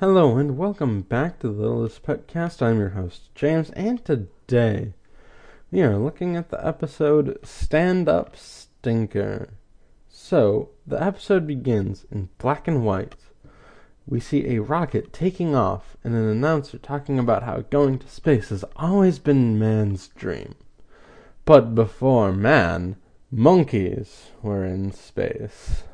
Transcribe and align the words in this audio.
Hello 0.00 0.38
and 0.38 0.58
welcome 0.58 1.02
back 1.02 1.38
to 1.38 1.46
the 1.46 1.68
Littlest 1.68 2.02
Petcast. 2.02 2.60
I'm 2.60 2.80
your 2.80 2.90
host, 2.90 3.32
James, 3.36 3.70
and 3.70 4.04
today 4.04 4.92
we 5.70 5.82
are 5.82 5.96
looking 5.96 6.34
at 6.34 6.48
the 6.50 6.66
episode 6.66 7.38
Stand 7.44 8.08
Up 8.08 8.36
Stinker. 8.36 9.50
So, 10.08 10.70
the 10.84 11.00
episode 11.00 11.46
begins 11.46 12.06
in 12.10 12.28
black 12.38 12.66
and 12.66 12.84
white. 12.84 13.14
We 14.04 14.18
see 14.18 14.48
a 14.48 14.62
rocket 14.62 15.12
taking 15.12 15.54
off 15.54 15.96
and 16.02 16.16
an 16.16 16.26
announcer 16.26 16.76
talking 16.76 17.20
about 17.20 17.44
how 17.44 17.60
going 17.60 18.00
to 18.00 18.08
space 18.08 18.48
has 18.48 18.64
always 18.74 19.20
been 19.20 19.60
man's 19.60 20.08
dream. 20.08 20.56
But 21.44 21.76
before 21.76 22.32
man, 22.32 22.96
monkeys 23.30 24.32
were 24.42 24.64
in 24.64 24.90
space. 24.90 25.84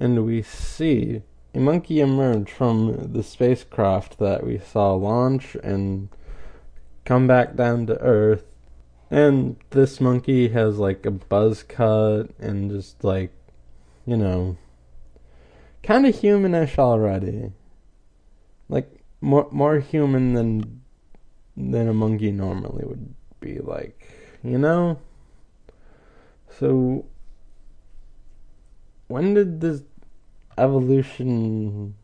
And 0.00 0.26
we 0.26 0.42
see 0.42 1.22
a 1.54 1.58
monkey 1.58 2.00
emerged 2.00 2.50
from 2.50 3.12
the 3.12 3.22
spacecraft 3.22 4.18
that 4.18 4.44
we 4.44 4.58
saw 4.58 4.92
launch 4.94 5.56
and 5.62 6.08
come 7.04 7.26
back 7.26 7.56
down 7.56 7.86
to 7.86 7.98
Earth. 8.00 8.44
And 9.10 9.56
this 9.70 10.00
monkey 10.00 10.48
has 10.48 10.78
like 10.78 11.06
a 11.06 11.10
buzz 11.10 11.62
cut 11.62 12.28
and 12.38 12.70
just 12.70 13.02
like, 13.02 13.32
you 14.04 14.16
know, 14.16 14.58
kind 15.82 16.06
of 16.06 16.14
humanish 16.14 16.78
already. 16.78 17.52
Like 18.68 19.00
more 19.22 19.48
more 19.50 19.78
human 19.78 20.34
than 20.34 20.82
than 21.56 21.88
a 21.88 21.94
monkey 21.94 22.30
normally 22.30 22.84
would 22.84 23.14
be 23.40 23.58
like, 23.58 24.06
you 24.44 24.58
know? 24.58 24.98
So 26.58 27.06
when 29.06 29.32
did 29.32 29.62
this 29.62 29.82
evolution 30.58 31.94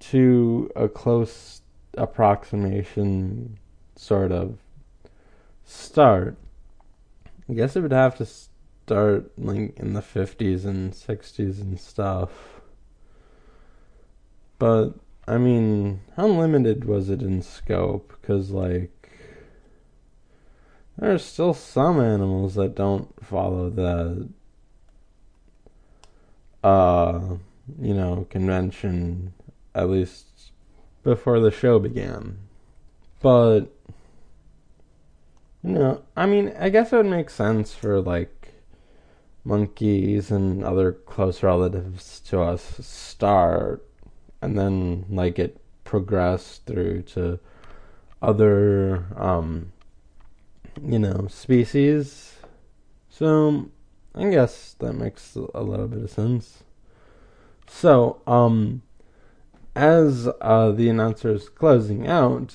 to 0.00 0.70
a 0.74 0.88
close 0.88 1.62
approximation 1.96 3.58
sort 3.96 4.32
of 4.32 4.58
start. 5.64 6.36
I 7.48 7.54
guess 7.54 7.76
it 7.76 7.80
would 7.80 7.92
have 7.92 8.16
to 8.16 8.26
start 8.26 9.30
like 9.38 9.78
in 9.78 9.92
the 9.92 10.00
50s 10.00 10.64
and 10.64 10.92
60s 10.92 11.60
and 11.60 11.78
stuff. 11.78 12.30
But 14.58 14.94
I 15.26 15.38
mean, 15.38 16.00
how 16.16 16.26
limited 16.26 16.84
was 16.84 17.08
it 17.08 17.22
in 17.22 17.42
scope? 17.42 18.16
Because 18.20 18.50
like 18.50 19.10
there 20.98 21.12
are 21.12 21.18
still 21.18 21.54
some 21.54 22.00
animals 22.00 22.54
that 22.56 22.74
don't 22.74 23.12
follow 23.24 23.70
the 23.70 24.28
uh 26.62 27.36
you 27.80 27.94
know, 27.94 28.26
convention, 28.30 29.32
at 29.74 29.88
least 29.88 30.52
before 31.02 31.40
the 31.40 31.50
show 31.50 31.78
began. 31.78 32.38
But, 33.20 33.66
you 35.62 35.72
know, 35.72 36.02
I 36.16 36.26
mean, 36.26 36.52
I 36.58 36.68
guess 36.68 36.92
it 36.92 36.96
would 36.96 37.06
make 37.06 37.30
sense 37.30 37.74
for, 37.74 38.00
like, 38.00 38.48
monkeys 39.44 40.30
and 40.30 40.64
other 40.64 40.92
close 40.92 41.42
relatives 41.42 42.20
to 42.20 42.40
us 42.40 42.78
start, 42.80 43.86
and 44.40 44.58
then, 44.58 45.06
like, 45.08 45.38
it 45.38 45.60
progress 45.84 46.60
through 46.66 47.02
to 47.02 47.38
other, 48.20 49.06
um, 49.16 49.72
you 50.82 50.98
know, 50.98 51.26
species. 51.28 52.34
So, 53.08 53.70
I 54.14 54.30
guess 54.30 54.74
that 54.78 54.94
makes 54.94 55.36
a 55.36 55.62
little 55.62 55.88
bit 55.88 56.02
of 56.02 56.10
sense. 56.10 56.62
So, 57.74 58.20
um, 58.28 58.82
as 59.74 60.28
uh, 60.40 60.70
the 60.70 60.88
announcer 60.88 61.32
is 61.32 61.48
closing 61.48 62.06
out 62.06 62.54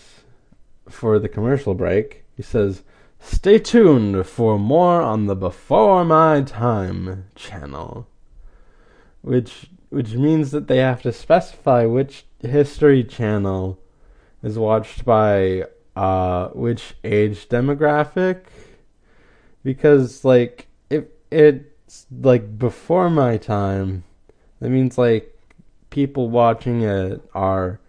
for 0.87 1.19
the 1.19 1.27
commercial 1.27 1.73
break, 1.73 2.23
he 2.37 2.43
says, 2.43 2.83
Stay 3.19 3.59
tuned 3.59 4.25
for 4.25 4.57
more 4.57 5.01
on 5.01 5.25
the 5.25 5.35
Before 5.35 6.05
My 6.05 6.43
Time 6.43 7.25
channel. 7.35 8.07
Which 9.21 9.69
which 9.89 10.13
means 10.13 10.51
that 10.51 10.67
they 10.67 10.77
have 10.77 11.01
to 11.01 11.11
specify 11.11 11.85
which 11.85 12.25
history 12.39 13.03
channel 13.03 13.79
is 14.43 14.57
watched 14.57 15.03
by 15.03 15.65
uh, 15.95 16.49
which 16.49 16.93
age 17.03 17.49
demographic. 17.49 18.43
Because 19.63 20.23
like 20.23 20.67
if 20.89 21.05
it's 21.31 22.05
like 22.11 22.57
before 22.57 23.09
my 23.09 23.37
time, 23.37 24.03
that 24.59 24.69
means 24.69 24.97
like 24.97 25.37
people 25.89 26.29
watching 26.29 26.81
it 26.81 27.21
are 27.33 27.79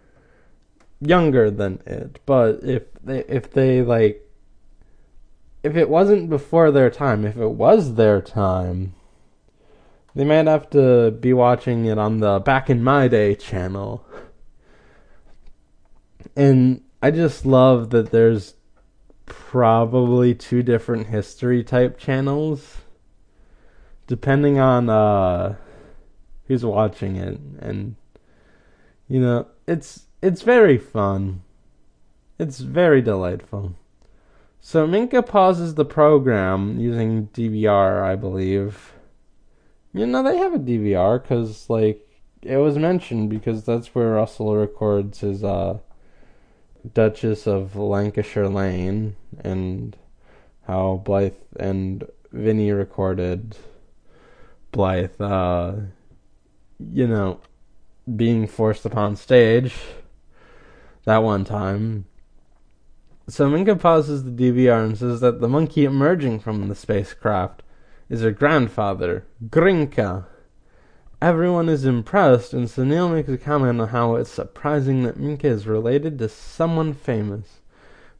younger 1.01 1.49
than 1.49 1.81
it. 1.85 2.19
But 2.25 2.63
if 2.63 2.83
they 3.03 3.23
if 3.25 3.51
they 3.51 3.81
like 3.81 4.25
if 5.63 5.75
it 5.75 5.89
wasn't 5.89 6.29
before 6.29 6.71
their 6.71 6.89
time, 6.89 7.25
if 7.25 7.37
it 7.37 7.49
was 7.49 7.95
their 7.95 8.21
time, 8.21 8.93
they 10.15 10.23
might 10.23 10.47
have 10.47 10.69
to 10.71 11.11
be 11.11 11.33
watching 11.33 11.85
it 11.85 11.97
on 11.97 12.19
the 12.19 12.39
Back 12.39 12.69
in 12.69 12.83
My 12.83 13.07
Day 13.07 13.35
channel. 13.35 14.05
And 16.35 16.81
I 17.01 17.11
just 17.11 17.45
love 17.45 17.89
that 17.89 18.11
there's 18.11 18.55
probably 19.25 20.33
two 20.33 20.63
different 20.63 21.07
history 21.07 21.63
type 21.63 21.99
channels 21.99 22.77
depending 24.07 24.59
on 24.59 24.89
uh 24.89 25.55
who's 26.49 26.65
watching 26.65 27.15
it 27.15 27.39
and 27.59 27.95
you 29.07 29.21
know 29.21 29.47
it's 29.67 30.07
it's 30.21 30.41
very 30.41 30.77
fun. 30.77 31.43
It's 32.37 32.59
very 32.59 33.01
delightful. 33.01 33.75
So 34.59 34.85
minka 34.85 35.21
pauses 35.23 35.75
the 35.75 35.85
program 35.85 36.79
using 36.79 37.27
dvr 37.27 38.03
i 38.03 38.15
believe. 38.15 38.93
You 39.93 40.05
know 40.05 40.23
they 40.23 40.37
have 40.37 40.53
a 40.53 40.59
dvr 40.59 41.21
because 41.21 41.69
like 41.69 42.05
it 42.41 42.57
was 42.57 42.77
mentioned 42.77 43.29
because 43.29 43.63
that's 43.63 43.93
where 43.93 44.11
russell 44.11 44.55
records 44.55 45.19
his 45.19 45.43
uh 45.43 45.77
duchess 46.93 47.45
of 47.45 47.75
lancashire 47.75 48.47
lane 48.47 49.15
and 49.43 49.97
how 50.65 51.01
blythe 51.03 51.33
and 51.59 52.05
vinnie 52.31 52.71
recorded 52.71 53.57
blythe 54.71 55.19
uh 55.19 55.73
you 56.79 57.07
know, 57.07 57.39
being 58.15 58.47
forced 58.47 58.85
upon 58.85 59.15
stage 59.15 59.75
that 61.05 61.23
one 61.23 61.43
time. 61.43 62.05
So 63.27 63.49
Minka 63.49 63.75
pauses 63.75 64.23
the 64.23 64.31
DVR 64.31 64.85
and 64.85 64.97
says 64.97 65.21
that 65.21 65.39
the 65.39 65.47
monkey 65.47 65.85
emerging 65.85 66.39
from 66.39 66.67
the 66.67 66.75
spacecraft 66.75 67.63
is 68.09 68.21
her 68.21 68.31
grandfather, 68.31 69.25
Grinka. 69.49 70.25
Everyone 71.21 71.69
is 71.69 71.85
impressed, 71.85 72.53
and 72.53 72.67
Sunil 72.67 73.13
makes 73.13 73.29
a 73.29 73.37
comment 73.37 73.81
on 73.81 73.89
how 73.89 74.15
it's 74.15 74.31
surprising 74.31 75.03
that 75.03 75.19
Minka 75.19 75.47
is 75.47 75.67
related 75.67 76.17
to 76.19 76.29
someone 76.29 76.93
famous. 76.93 77.59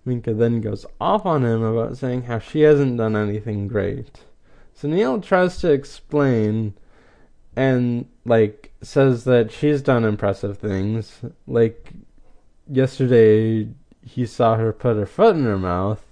Minka 0.05 0.33
then 0.33 0.61
goes 0.61 0.85
off 0.99 1.25
on 1.25 1.43
him 1.43 1.63
about 1.63 1.97
saying 1.97 2.23
how 2.23 2.39
she 2.39 2.61
hasn't 2.61 2.97
done 2.97 3.15
anything 3.15 3.67
great. 3.67 4.21
Sunil 4.77 5.23
tries 5.23 5.57
to 5.57 5.71
explain 5.71 6.73
and 7.55 8.05
like 8.25 8.71
says 8.81 9.23
that 9.25 9.51
she's 9.51 9.81
done 9.81 10.03
impressive 10.03 10.57
things. 10.57 11.21
Like 11.47 11.91
yesterday, 12.69 13.69
he 14.01 14.25
saw 14.25 14.55
her 14.55 14.71
put 14.71 14.97
her 14.97 15.05
foot 15.05 15.35
in 15.35 15.43
her 15.45 15.57
mouth, 15.57 16.03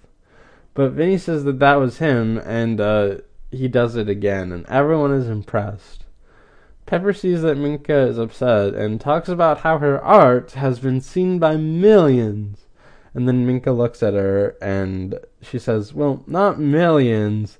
but 0.73 0.91
Vinnie 0.91 1.17
says 1.17 1.43
that 1.45 1.59
that 1.59 1.75
was 1.75 1.99
him, 1.99 2.37
and 2.39 2.81
uh, 2.81 3.15
he 3.51 3.67
does 3.67 3.95
it 3.95 4.09
again, 4.09 4.51
and 4.51 4.65
everyone 4.67 5.11
is 5.13 5.29
impressed. 5.29 6.05
Pepper 6.87 7.11
sees 7.11 7.41
that 7.41 7.57
Minka 7.57 8.07
is 8.07 8.17
upset 8.17 8.73
and 8.73 8.99
talks 8.99 9.27
about 9.27 9.59
how 9.59 9.77
her 9.77 10.01
art 10.01 10.53
has 10.53 10.79
been 10.79 11.01
seen 11.01 11.37
by 11.37 11.57
millions. 11.57 12.65
And 13.13 13.27
then 13.27 13.45
Minka 13.45 13.73
looks 13.73 14.01
at 14.01 14.13
her 14.13 14.55
and 14.61 15.19
she 15.41 15.59
says, 15.59 15.93
Well, 15.93 16.23
not 16.27 16.59
millions, 16.59 17.59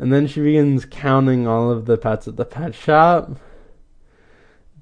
and 0.00 0.10
then 0.10 0.26
she 0.26 0.40
begins 0.40 0.86
counting 0.86 1.46
all 1.46 1.70
of 1.70 1.84
the 1.84 1.98
pets 1.98 2.26
at 2.26 2.36
the 2.36 2.46
pet 2.46 2.74
shop. 2.74 3.36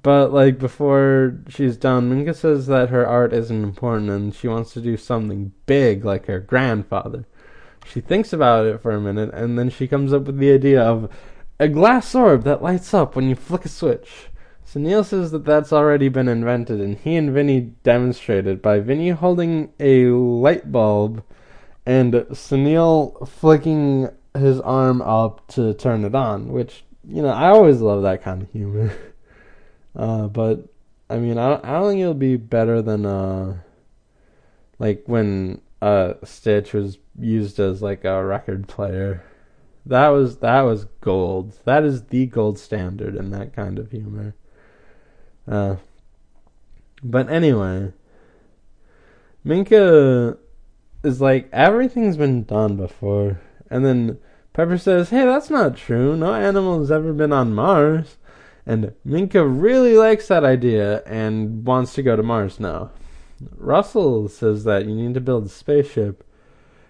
But 0.01 0.31
like 0.31 0.57
before 0.57 1.35
she's 1.49 1.75
done, 1.75 2.09
Minka 2.09 2.33
says 2.33 2.67
that 2.67 2.89
her 2.89 3.05
art 3.05 3.33
isn't 3.33 3.63
important 3.63 4.09
and 4.09 4.33
she 4.33 4.47
wants 4.47 4.71
to 4.73 4.81
do 4.81 4.95
something 4.95 5.51
big 5.65 6.05
like 6.05 6.27
her 6.27 6.39
grandfather. 6.39 7.25
She 7.85 7.99
thinks 7.99 8.31
about 8.31 8.65
it 8.65 8.81
for 8.81 8.91
a 8.91 9.01
minute 9.01 9.33
and 9.33 9.59
then 9.59 9.69
she 9.69 9.89
comes 9.89 10.13
up 10.13 10.23
with 10.23 10.37
the 10.37 10.53
idea 10.53 10.81
of 10.81 11.11
a 11.59 11.67
glass 11.67 12.15
orb 12.15 12.45
that 12.45 12.63
lights 12.63 12.93
up 12.93 13.17
when 13.17 13.27
you 13.27 13.35
flick 13.35 13.65
a 13.65 13.69
switch. 13.69 14.29
Sunil 14.65 15.03
says 15.03 15.31
that 15.31 15.43
that's 15.43 15.73
already 15.73 16.07
been 16.07 16.29
invented 16.29 16.79
and 16.79 16.97
he 16.97 17.17
and 17.17 17.33
Vinnie 17.33 17.73
demonstrated 17.83 18.61
by 18.61 18.79
Vinnie 18.79 19.09
holding 19.09 19.73
a 19.81 20.05
light 20.05 20.71
bulb 20.71 21.25
and 21.85 22.13
Sunil 22.13 23.27
flicking 23.27 24.09
his 24.39 24.59
arm 24.61 25.01
up 25.01 25.47
to 25.49 25.73
turn 25.73 26.05
it 26.05 26.15
on, 26.15 26.49
which 26.49 26.83
you 27.07 27.21
know 27.21 27.29
I 27.29 27.49
always 27.49 27.81
love 27.81 28.03
that 28.03 28.23
kind 28.23 28.41
of 28.41 28.51
humor. 28.51 28.91
Uh, 29.95 30.27
but 30.27 30.69
I 31.09 31.17
mean, 31.17 31.37
I 31.39 31.49
don't, 31.49 31.65
I 31.65 31.73
don't 31.73 31.89
think 31.89 32.01
it'll 32.01 32.13
be 32.13 32.37
better 32.37 32.81
than 32.81 33.05
uh, 33.05 33.57
like 34.77 35.03
when 35.07 35.61
uh 35.81 36.13
Stitch 36.23 36.73
was 36.73 36.99
used 37.17 37.59
as 37.59 37.81
like 37.81 38.05
a 38.05 38.23
record 38.23 38.67
player. 38.67 39.23
That 39.85 40.09
was 40.09 40.37
that 40.37 40.61
was 40.61 40.85
gold. 41.01 41.53
That 41.65 41.83
is 41.83 42.03
the 42.05 42.27
gold 42.27 42.59
standard 42.59 43.15
in 43.15 43.31
that 43.31 43.55
kind 43.55 43.79
of 43.79 43.91
humor. 43.91 44.35
Uh, 45.47 45.77
but 47.03 47.29
anyway, 47.29 47.91
Minka 49.43 50.37
is 51.03 51.19
like 51.21 51.49
everything's 51.51 52.17
been 52.17 52.43
done 52.43 52.77
before, 52.77 53.39
and 53.69 53.83
then 53.85 54.19
Pepper 54.59 54.77
says, 54.77 55.09
"Hey, 55.09 55.23
that's 55.23 55.49
not 55.49 55.77
true. 55.77 56.17
No 56.17 56.33
animal 56.33 56.79
has 56.79 56.91
ever 56.91 57.13
been 57.13 57.31
on 57.31 57.55
Mars." 57.55 58.17
And 58.65 58.93
Minka 59.05 59.47
really 59.47 59.95
likes 59.95 60.27
that 60.27 60.43
idea 60.43 61.01
and 61.05 61.65
wants 61.65 61.93
to 61.93 62.03
go 62.03 62.17
to 62.17 62.23
Mars 62.23 62.59
now. 62.59 62.91
Russell 63.55 64.27
says 64.27 64.65
that 64.65 64.85
you 64.85 64.93
need 64.93 65.13
to 65.13 65.21
build 65.21 65.45
a 65.45 65.49
spaceship. 65.49 66.25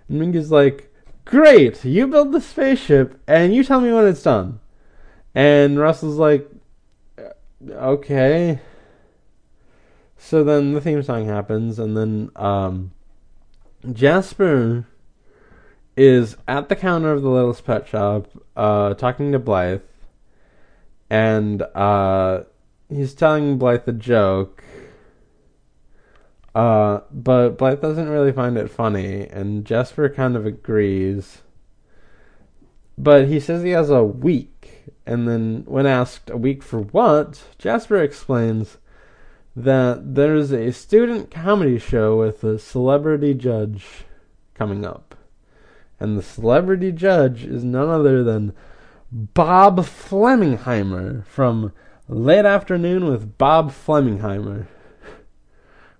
And 0.07 0.19
Minka's 0.19 0.51
like, 0.51 0.91
Great, 1.25 1.85
you 1.85 2.07
build 2.07 2.31
the 2.31 2.41
spaceship 2.41 3.21
and 3.27 3.53
you 3.53 3.63
tell 3.63 3.81
me 3.81 3.93
when 3.93 4.07
it's 4.07 4.23
done. 4.23 4.59
And 5.35 5.77
Russell's 5.77 6.17
like, 6.17 6.49
Okay. 7.69 8.61
So 10.17 10.43
then 10.43 10.73
the 10.73 10.81
theme 10.81 11.03
song 11.03 11.27
happens, 11.27 11.77
and 11.77 11.95
then 11.95 12.31
um, 12.35 12.93
Jasper 13.93 14.87
is 15.99 16.37
at 16.47 16.69
the 16.69 16.75
counter 16.77 17.11
of 17.11 17.21
the 17.21 17.29
Littlest 17.29 17.65
Pet 17.65 17.85
Shop 17.85 18.27
uh, 18.55 18.93
talking 18.93 19.33
to 19.33 19.39
Blythe 19.39 19.81
and 21.09 21.61
uh, 21.75 22.43
he's 22.89 23.13
telling 23.13 23.57
Blythe 23.57 23.87
a 23.87 23.91
joke. 23.91 24.63
Uh, 26.55 27.01
but 27.11 27.51
Blythe 27.57 27.81
doesn't 27.81 28.09
really 28.09 28.31
find 28.31 28.57
it 28.57 28.71
funny, 28.71 29.27
and 29.27 29.65
Jasper 29.65 30.09
kind 30.09 30.35
of 30.35 30.45
agrees. 30.45 31.39
But 32.97 33.27
he 33.27 33.39
says 33.39 33.63
he 33.63 33.69
has 33.71 33.89
a 33.89 34.03
week, 34.03 34.85
and 35.05 35.27
then 35.27 35.63
when 35.65 35.85
asked 35.85 36.29
a 36.29 36.37
week 36.37 36.63
for 36.63 36.79
what, 36.79 37.43
Jasper 37.57 37.97
explains 37.97 38.77
that 39.55 40.15
there's 40.15 40.51
a 40.51 40.71
student 40.71 41.31
comedy 41.31 41.79
show 41.79 42.17
with 42.17 42.43
a 42.43 42.59
celebrity 42.59 43.33
judge 43.33 43.85
coming 44.53 44.85
up. 44.85 45.15
And 45.99 46.17
the 46.17 46.23
celebrity 46.23 46.91
judge 46.91 47.43
is 47.43 47.63
none 47.63 47.89
other 47.89 48.23
than 48.23 48.53
Bob 49.11 49.79
Flemingheimer 49.79 51.25
from 51.25 51.73
Late 52.07 52.45
Afternoon 52.45 53.05
with 53.05 53.37
Bob 53.37 53.71
Flemingheimer, 53.71 54.67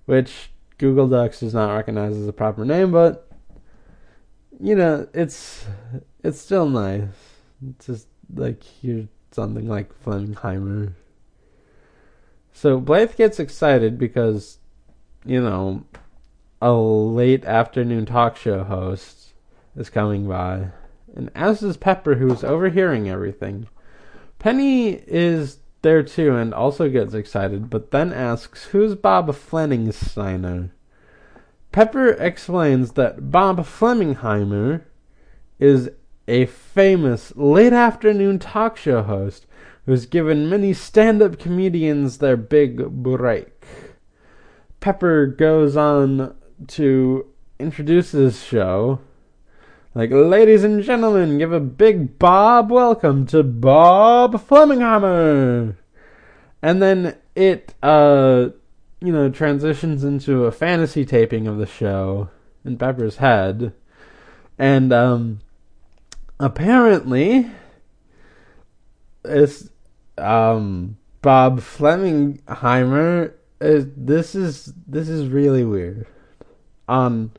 which 0.06 0.52
Google 0.78 1.08
Docs 1.08 1.42
does 1.42 1.54
not 1.54 1.76
recognize 1.76 2.16
as 2.16 2.28
a 2.28 2.34
proper 2.34 2.64
name, 2.66 2.92
but 2.92 3.30
you 4.60 4.76
know, 4.76 5.08
it's 5.14 5.66
it's 6.24 6.40
still 6.40 6.70
nice. 6.70 7.08
It's 7.70 7.86
just 7.88 8.08
like 8.34 8.64
hear 8.64 9.08
something 9.32 9.68
like 9.68 9.92
Flemingheimer. 10.04 10.94
So 12.52 12.80
Blythe 12.80 13.16
gets 13.16 13.40
excited 13.40 13.98
because, 13.98 14.60
you 15.26 15.42
know, 15.42 15.84
a 16.62 16.74
late 16.74 17.46
afternoon 17.46 18.06
talk 18.06 18.36
show 18.36 18.64
host 18.64 19.29
is 19.80 19.90
coming 19.90 20.28
by 20.28 20.68
and 21.16 21.30
as 21.36 21.64
is 21.64 21.78
Pepper, 21.78 22.16
who 22.16 22.32
is 22.32 22.44
overhearing 22.44 23.10
everything. 23.10 23.68
Penny 24.38 24.94
is 25.08 25.60
there 25.82 26.04
too 26.04 26.36
and 26.36 26.54
also 26.54 26.90
gets 26.90 27.14
excited, 27.14 27.70
but 27.70 27.92
then 27.92 28.14
asks, 28.14 28.66
Who's 28.66 28.96
Bob 28.96 29.28
Flemingsteiner? 29.30 30.72
Pepper 31.72 32.10
explains 32.10 32.94
that 32.94 33.32
Bob 33.32 33.60
Flemingheimer 33.60 34.84
is 35.60 35.90
a 36.28 36.46
famous 36.46 37.36
late 37.36 37.74
afternoon 37.74 38.40
talk 38.40 38.78
show 38.78 39.04
host 39.04 39.46
who's 39.86 40.06
given 40.06 40.50
many 40.50 40.74
stand 40.74 41.22
up 41.22 41.40
comedians 41.40 42.20
their 42.20 42.38
big 42.38 42.90
break. 43.04 43.66
Pepper 44.80 45.26
goes 45.26 45.76
on 45.76 46.36
to 46.68 47.26
introduce 47.60 48.12
his 48.12 48.44
show 48.44 49.00
like, 49.96 50.12
ladies 50.12 50.64
and 50.64 50.84
gentlemen, 50.84 51.40
give 51.40 51.52
a 51.52 51.60
big 51.60 52.20
Bob 52.20 52.72
welcome 52.72 53.26
to 53.28 53.42
Bob 53.42 54.34
Fleminghammer. 54.34 55.76
And 56.62 56.82
then 56.82 57.18
it, 57.36 57.74
uh, 57.82 58.50
you 59.02 59.12
know, 59.12 59.30
transitions 59.30 60.04
into 60.04 60.46
a 60.46 60.52
fantasy 60.52 61.06
taping 61.06 61.48
of 61.48 61.58
the 61.58 61.66
show 61.66 62.30
in 62.64 62.78
Pepper's 62.78 63.18
head. 63.18 63.74
And, 64.60 64.94
um, 64.94 65.40
apparently, 66.40 67.50
it's, 69.26 69.70
um, 70.18 70.98
Bob 71.22 71.62
Flemingheimer. 71.62 73.34
Is, 73.62 73.88
this 73.98 74.36
is, 74.36 74.74
this 74.88 75.10
is 75.10 75.28
really 75.28 75.66
weird. 75.66 76.06
On 76.88 77.32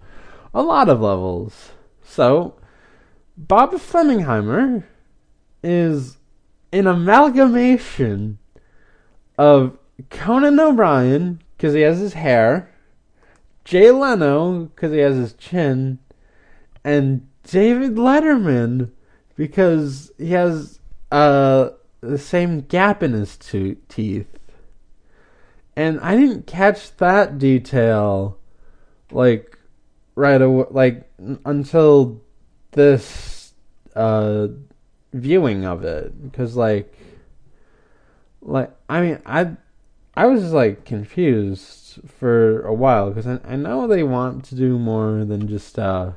a 0.53 0.63
lot 0.63 0.89
of 0.89 1.01
levels. 1.01 1.71
So, 2.11 2.57
Bob 3.37 3.71
Flemingheimer 3.75 4.83
is 5.63 6.17
an 6.73 6.89
amalgamation 6.89 8.39
of 9.39 9.79
Conan 10.11 10.59
O'Brien 10.59 11.41
because 11.57 11.73
he 11.73 11.83
has 11.83 12.01
his 12.01 12.15
hair, 12.15 12.75
Jay 13.65 13.93
Leno 13.93 14.65
because 14.65 14.91
he 14.93 14.99
has 14.99 15.15
his 15.15 15.35
chin, 15.35 16.01
and 16.83 17.29
David 17.45 17.95
Letterman 17.95 18.91
because 19.37 20.11
he 20.19 20.33
has 20.33 20.81
uh, 21.13 21.69
the 22.01 22.19
same 22.19 22.63
gap 22.63 23.05
in 23.05 23.13
his 23.13 23.37
to- 23.37 23.77
teeth. 23.89 24.37
And 25.77 26.01
I 26.01 26.17
didn't 26.17 26.49
catch 26.49 26.97
that 26.97 27.39
detail 27.39 28.37
like 29.13 29.60
right 30.21 30.41
away, 30.41 30.67
like 30.71 31.11
until 31.45 32.21
this 32.73 33.55
uh, 33.97 34.49
viewing 35.13 35.65
of 35.65 35.83
it, 35.83 36.31
because 36.31 36.57
like, 36.57 36.95
like 38.43 38.71
I 38.89 39.01
mean, 39.01 39.19
I 39.25 39.57
I 40.15 40.27
was 40.27 40.53
like 40.53 40.85
confused 40.85 42.01
for 42.07 42.61
a 42.63 42.75
while 42.75 43.09
because 43.09 43.27
I, 43.27 43.41
I 43.45 43.57
know 43.57 43.87
they 43.87 44.03
want 44.03 44.45
to 44.47 44.55
do 44.55 44.79
more 44.79 45.25
than 45.25 45.49
just 45.49 45.79
uh, 45.79 46.13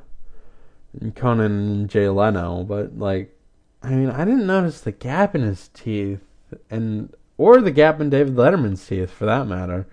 Conan 1.16 1.52
and 1.52 1.90
Jay 1.90 2.10
Leno, 2.10 2.64
but 2.64 3.00
like, 3.00 3.36
I 3.82 3.92
mean, 3.92 4.10
I 4.10 4.26
didn't 4.26 4.46
notice 4.46 4.82
the 4.82 4.92
gap 4.92 5.34
in 5.34 5.42
his 5.42 5.70
teeth 5.70 6.22
and 6.70 7.14
or 7.38 7.62
the 7.62 7.72
gap 7.72 8.00
in 8.02 8.10
David 8.10 8.36
Letterman's 8.36 8.86
teeth 8.86 9.10
for 9.10 9.26
that 9.26 9.48
matter. 9.48 9.88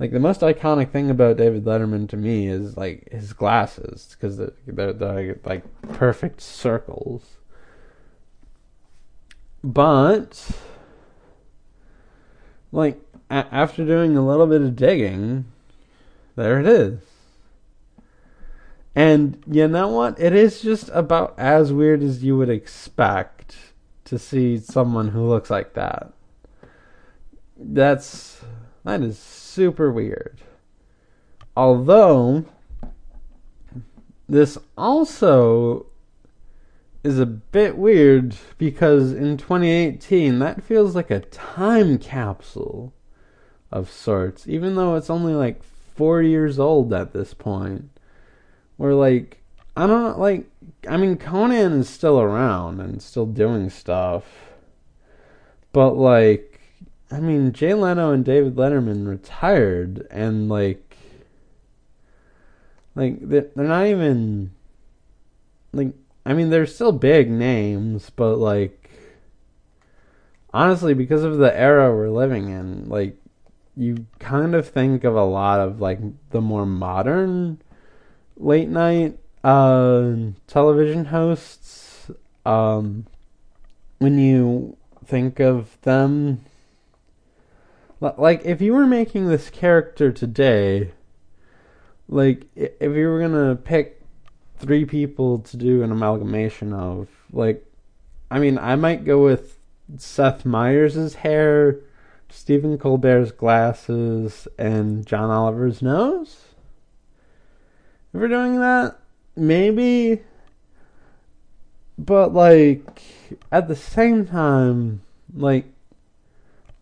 Like 0.00 0.12
the 0.12 0.18
most 0.18 0.40
iconic 0.40 0.92
thing 0.92 1.10
about 1.10 1.36
David 1.36 1.66
Letterman 1.66 2.08
to 2.08 2.16
me 2.16 2.46
is 2.46 2.74
like 2.74 3.06
his 3.12 3.34
glasses 3.34 4.16
because 4.16 4.38
they're, 4.38 4.52
they're, 4.66 4.92
they're 4.94 5.38
like 5.44 5.62
perfect 5.92 6.40
circles. 6.40 7.36
But 9.62 10.52
like 12.72 12.98
a- 13.28 13.46
after 13.52 13.84
doing 13.84 14.16
a 14.16 14.26
little 14.26 14.46
bit 14.46 14.62
of 14.62 14.74
digging, 14.74 15.44
there 16.34 16.58
it 16.58 16.66
is. 16.66 17.00
And 18.94 19.42
you 19.46 19.68
know 19.68 19.88
what? 19.88 20.18
It 20.18 20.34
is 20.34 20.62
just 20.62 20.88
about 20.94 21.34
as 21.38 21.74
weird 21.74 22.02
as 22.02 22.24
you 22.24 22.38
would 22.38 22.48
expect 22.48 23.54
to 24.06 24.18
see 24.18 24.56
someone 24.56 25.08
who 25.08 25.28
looks 25.28 25.50
like 25.50 25.74
that. 25.74 26.14
That's 27.58 28.40
that 28.84 29.02
is 29.02 29.18
super 29.18 29.90
weird. 29.90 30.40
Although, 31.56 32.44
this 34.28 34.56
also 34.76 35.86
is 37.02 37.18
a 37.18 37.26
bit 37.26 37.76
weird 37.76 38.36
because 38.58 39.12
in 39.12 39.36
2018, 39.36 40.38
that 40.38 40.62
feels 40.62 40.94
like 40.94 41.10
a 41.10 41.20
time 41.20 41.98
capsule 41.98 42.92
of 43.72 43.90
sorts, 43.90 44.46
even 44.48 44.74
though 44.74 44.94
it's 44.94 45.10
only 45.10 45.34
like 45.34 45.62
four 45.62 46.22
years 46.22 46.58
old 46.58 46.92
at 46.92 47.12
this 47.12 47.34
point. 47.34 47.90
Where, 48.76 48.94
like, 48.94 49.42
I 49.76 49.86
don't 49.86 50.18
like, 50.18 50.46
I 50.88 50.96
mean, 50.96 51.16
Conan 51.16 51.80
is 51.80 51.88
still 51.88 52.20
around 52.20 52.80
and 52.80 53.02
still 53.02 53.26
doing 53.26 53.68
stuff, 53.68 54.24
but, 55.72 55.92
like, 55.92 56.49
I 57.10 57.20
mean, 57.20 57.52
Jay 57.52 57.74
Leno 57.74 58.12
and 58.12 58.24
David 58.24 58.54
Letterman 58.54 59.08
retired, 59.08 60.06
and 60.10 60.48
like, 60.48 60.96
like 62.94 63.18
they're 63.20 63.48
they're 63.54 63.66
not 63.66 63.86
even 63.86 64.52
like. 65.72 65.94
I 66.24 66.34
mean, 66.34 66.50
they're 66.50 66.66
still 66.66 66.92
big 66.92 67.30
names, 67.30 68.10
but 68.10 68.36
like, 68.36 68.90
honestly, 70.52 70.94
because 70.94 71.24
of 71.24 71.38
the 71.38 71.56
era 71.58 71.94
we're 71.94 72.10
living 72.10 72.50
in, 72.50 72.88
like, 72.90 73.16
you 73.74 74.06
kind 74.18 74.54
of 74.54 74.68
think 74.68 75.02
of 75.02 75.16
a 75.16 75.24
lot 75.24 75.60
of 75.60 75.80
like 75.80 75.98
the 76.30 76.42
more 76.42 76.66
modern 76.66 77.60
late 78.36 78.68
night 78.68 79.18
uh, 79.42 80.12
television 80.46 81.06
hosts. 81.06 82.10
Um, 82.44 83.06
when 83.98 84.18
you 84.18 84.76
think 85.04 85.40
of 85.40 85.80
them, 85.82 86.44
like 88.00 88.44
if 88.44 88.60
you 88.60 88.74
were 88.74 88.86
making 88.86 89.28
this 89.28 89.50
character 89.50 90.10
today, 90.10 90.92
like 92.08 92.46
if 92.54 92.80
you 92.80 93.08
were 93.08 93.20
gonna 93.20 93.56
pick 93.56 94.00
three 94.60 94.84
people 94.84 95.38
to 95.38 95.56
do 95.56 95.82
an 95.82 95.90
amalgamation 95.90 96.72
of, 96.72 97.08
like, 97.32 97.64
I 98.30 98.38
mean, 98.38 98.58
I 98.58 98.76
might 98.76 99.04
go 99.04 99.24
with 99.24 99.58
Seth 99.96 100.44
Meyers' 100.44 101.14
hair, 101.14 101.80
Stephen 102.28 102.78
Colbert's 102.78 103.32
glasses, 103.32 104.46
and 104.58 105.04
John 105.06 105.30
Oliver's 105.30 105.82
nose. 105.82 106.44
If 108.12 108.20
we're 108.20 108.28
doing 108.28 108.60
that, 108.60 108.98
maybe. 109.34 110.22
But, 111.98 112.32
like, 112.34 113.02
at 113.50 113.66
the 113.66 113.76
same 113.76 114.26
time, 114.26 115.02
like, 115.34 115.72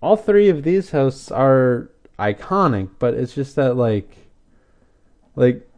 all 0.01 0.17
three 0.17 0.49
of 0.49 0.63
these 0.63 0.91
hosts 0.91 1.31
are 1.31 1.91
iconic, 2.19 2.91
but 2.99 3.15
it's 3.15 3.35
just 3.35 3.57
that, 3.57 3.77
like, 3.77 4.17
like, 5.37 5.69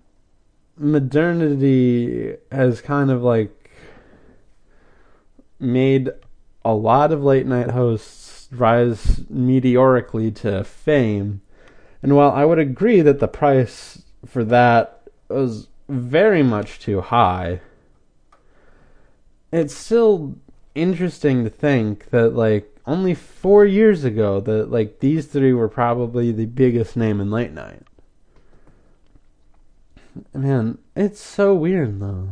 modernity 0.77 2.37
has 2.51 2.81
kind 2.81 3.11
of, 3.11 3.23
like, 3.23 3.71
made 5.59 6.11
a 6.65 6.75
lot 6.75 7.13
of 7.13 7.23
late 7.23 7.47
night 7.47 7.71
hosts 7.71 8.49
rise 8.51 9.23
meteorically 9.29 10.31
to 10.31 10.65
fame. 10.65 11.41
And 12.03 12.17
while 12.17 12.31
I 12.31 12.45
would 12.45 12.59
agree 12.59 13.01
that 13.03 13.21
the 13.21 13.29
price 13.29 14.03
for 14.27 14.45
that 14.45 15.03
was 15.29 15.69
very 15.89 16.43
much 16.43 16.79
too 16.79 17.01
high, 17.01 17.61
it's 19.53 19.75
still 19.75 20.37
interesting 20.75 21.45
to 21.45 21.51
think 21.51 22.11
that 22.11 22.35
like 22.35 22.70
only 22.87 23.15
4 23.15 23.65
years 23.65 24.05
ago 24.05 24.41
that 24.41 24.71
like 24.71 25.01
these 25.01 25.27
three 25.27 25.53
were 25.53 25.69
probably 25.69 26.33
the 26.33 26.47
biggest 26.47 26.97
name 26.97 27.21
in 27.21 27.31
late 27.31 27.53
night. 27.53 27.83
Man, 30.35 30.79
it's 30.97 31.21
so 31.21 31.55
weird 31.55 32.01
though. 32.01 32.31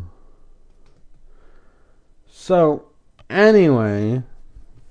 So, 2.30 2.88
Anyway, 3.30 4.22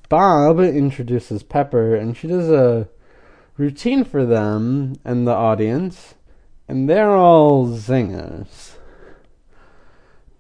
Bob 0.10 0.60
introduces 0.60 1.42
Pepper, 1.42 1.96
and 1.96 2.16
she 2.16 2.28
does 2.28 2.50
a 2.50 2.88
routine 3.58 4.04
for 4.04 4.26
them 4.26 4.94
and 5.04 5.28
the 5.28 5.34
audience, 5.34 6.14
and 6.68 6.88
they're 6.88 7.16
all 7.16 7.68
zingers. 7.68 8.77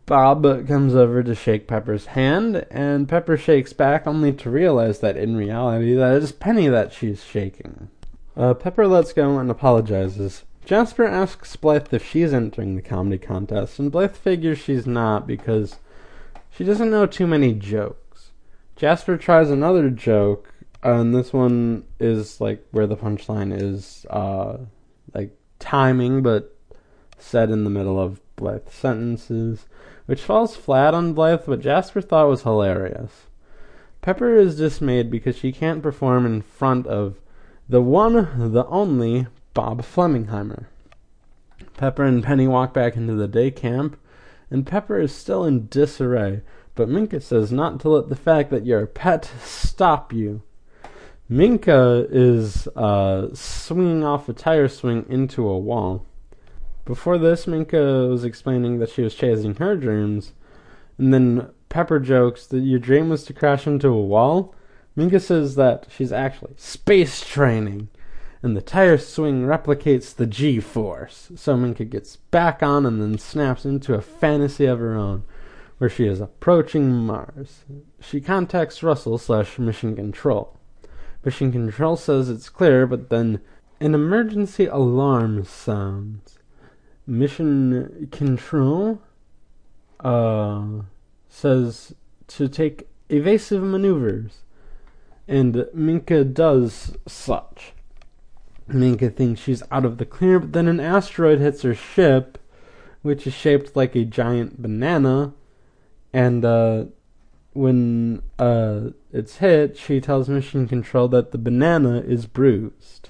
Bob 0.07 0.43
comes 0.69 0.95
over 0.95 1.21
to 1.21 1.35
shake 1.35 1.67
Pepper's 1.67 2.05
hand, 2.07 2.65
and 2.71 3.09
Pepper 3.09 3.35
shakes 3.35 3.73
back 3.73 4.07
only 4.07 4.31
to 4.31 4.49
realize 4.49 4.99
that 4.99 5.17
in 5.17 5.35
reality 5.35 5.93
that 5.95 6.15
it 6.15 6.23
is 6.23 6.31
Penny 6.31 6.69
that 6.69 6.93
she's 6.93 7.25
shaking. 7.25 7.89
Uh, 8.35 8.53
Pepper 8.53 8.87
lets 8.87 9.11
go 9.11 9.37
and 9.37 9.51
apologizes. 9.51 10.45
Jasper 10.63 11.05
asks 11.05 11.57
Blythe 11.57 11.93
if 11.93 12.05
she's 12.05 12.33
entering 12.33 12.77
the 12.77 12.81
comedy 12.81 13.17
contest, 13.17 13.79
and 13.79 13.91
Blythe 13.91 14.15
figures 14.15 14.57
she's 14.57 14.87
not 14.87 15.27
because 15.27 15.75
she 16.49 16.63
doesn't 16.63 16.89
know 16.89 17.05
too 17.05 17.27
many 17.27 17.53
jokes. 17.53 18.31
Jasper 18.77 19.17
tries 19.17 19.49
another 19.49 19.89
joke, 19.89 20.53
and 20.83 21.13
this 21.13 21.33
one 21.33 21.83
is 21.99 22.39
like 22.39 22.65
where 22.71 22.87
the 22.87 22.95
punchline 22.95 23.51
is 23.53 24.05
uh, 24.09 24.55
like 25.13 25.37
timing, 25.59 26.23
but 26.23 26.55
said 27.17 27.49
in 27.49 27.65
the 27.65 27.69
middle 27.69 27.99
of 27.99 28.21
Blythe's 28.37 28.73
sentences, 28.73 29.65
which 30.05 30.21
falls 30.21 30.55
flat 30.55 30.93
on 30.93 31.13
Blythe, 31.13 31.41
but 31.45 31.59
Jasper 31.59 32.01
thought 32.01 32.29
was 32.29 32.43
hilarious. 32.43 33.25
Pepper 34.01 34.35
is 34.37 34.55
dismayed 34.55 35.11
because 35.11 35.35
she 35.35 35.51
can't 35.51 35.83
perform 35.83 36.25
in 36.25 36.41
front 36.41 36.87
of 36.87 37.19
the 37.67 37.81
one, 37.81 38.53
the 38.53 38.65
only 38.67 39.27
Bob 39.53 39.81
Flemingheimer. 39.81 40.67
Pepper 41.75 42.03
and 42.03 42.23
Penny 42.23 42.47
walk 42.47 42.73
back 42.73 42.95
into 42.95 43.15
the 43.15 43.27
day 43.27 43.51
camp, 43.51 43.99
and 44.49 44.65
Pepper 44.65 44.99
is 44.99 45.11
still 45.11 45.43
in 45.43 45.67
disarray, 45.67 46.41
but 46.75 46.87
Minka 46.87 47.19
says 47.19 47.51
not 47.51 47.79
to 47.81 47.89
let 47.89 48.07
the 48.07 48.15
fact 48.15 48.51
that 48.51 48.65
you're 48.65 48.83
a 48.83 48.87
pet 48.87 49.29
stop 49.43 50.13
you. 50.13 50.41
Minka 51.27 52.07
is 52.09 52.67
uh, 52.69 53.33
swinging 53.33 54.03
off 54.03 54.29
a 54.29 54.33
tire 54.33 54.69
swing 54.69 55.05
into 55.09 55.45
a 55.47 55.59
wall. 55.59 56.05
Before 56.87 57.17
this, 57.17 57.45
Minka 57.45 58.07
was 58.07 58.23
explaining 58.23 58.79
that 58.79 58.89
she 58.89 59.01
was 59.01 59.13
chasing 59.13 59.55
her 59.55 59.75
dreams, 59.75 60.31
and 60.97 61.13
then 61.13 61.49
Pepper 61.67 61.99
jokes 61.99 62.47
that 62.47 62.61
your 62.61 62.79
dream 62.79 63.09
was 63.09 63.23
to 63.25 63.33
crash 63.33 63.67
into 63.67 63.89
a 63.89 64.01
wall. 64.01 64.55
Minka 64.95 65.19
says 65.19 65.55
that 65.55 65.85
she's 65.89 66.13
actually 66.13 66.53
space 66.55 67.23
training 67.23 67.89
and 68.41 68.55
the 68.55 68.61
tire 68.61 68.97
swing 68.97 69.43
replicates 69.43 70.15
the 70.15 70.25
G 70.25 70.61
force. 70.61 71.31
So 71.35 71.57
Minka 71.57 71.83
gets 71.83 72.15
back 72.15 72.63
on 72.63 72.85
and 72.85 73.01
then 73.01 73.17
snaps 73.17 73.65
into 73.65 73.93
a 73.93 74.01
fantasy 74.01 74.65
of 74.65 74.79
her 74.79 74.95
own, 74.95 75.23
where 75.79 75.89
she 75.89 76.05
is 76.05 76.21
approaching 76.21 76.89
Mars. 76.89 77.65
She 77.99 78.21
contacts 78.21 78.81
Russell 78.81 79.17
slash 79.17 79.59
Mission 79.59 79.95
Control. 79.95 80.57
Mission 81.25 81.51
Control 81.51 81.97
says 81.97 82.29
it's 82.29 82.47
clear, 82.47 82.87
but 82.87 83.09
then 83.09 83.41
an 83.81 83.93
emergency 83.93 84.65
alarm 84.65 85.43
sounds. 85.43 86.36
Mission 87.07 88.09
Control 88.11 89.01
uh, 90.01 90.65
says 91.29 91.95
to 92.27 92.49
take 92.49 92.89
evasive 93.09 93.63
maneuvers, 93.63 94.43
and 95.27 95.67
Minka 95.73 96.25
does 96.25 96.97
such. 97.07 97.73
Minka 98.67 99.09
thinks 99.09 99.39
she's 99.39 99.63
out 99.71 99.85
of 99.85 99.97
the 99.97 100.05
clear, 100.05 100.39
but 100.39 100.51
then 100.51 100.67
an 100.67 100.81
asteroid 100.81 101.39
hits 101.39 101.61
her 101.61 101.73
ship, 101.73 102.37
which 103.01 103.25
is 103.25 103.33
shaped 103.33 103.75
like 103.75 103.95
a 103.95 104.03
giant 104.03 104.61
banana. 104.61 105.33
And 106.11 106.43
uh, 106.43 106.85
when 107.53 108.21
uh, 108.37 108.89
it's 109.13 109.37
hit, 109.37 109.77
she 109.77 110.01
tells 110.01 110.27
Mission 110.27 110.67
Control 110.67 111.07
that 111.09 111.31
the 111.31 111.37
banana 111.37 112.01
is 112.01 112.25
bruised. 112.25 113.09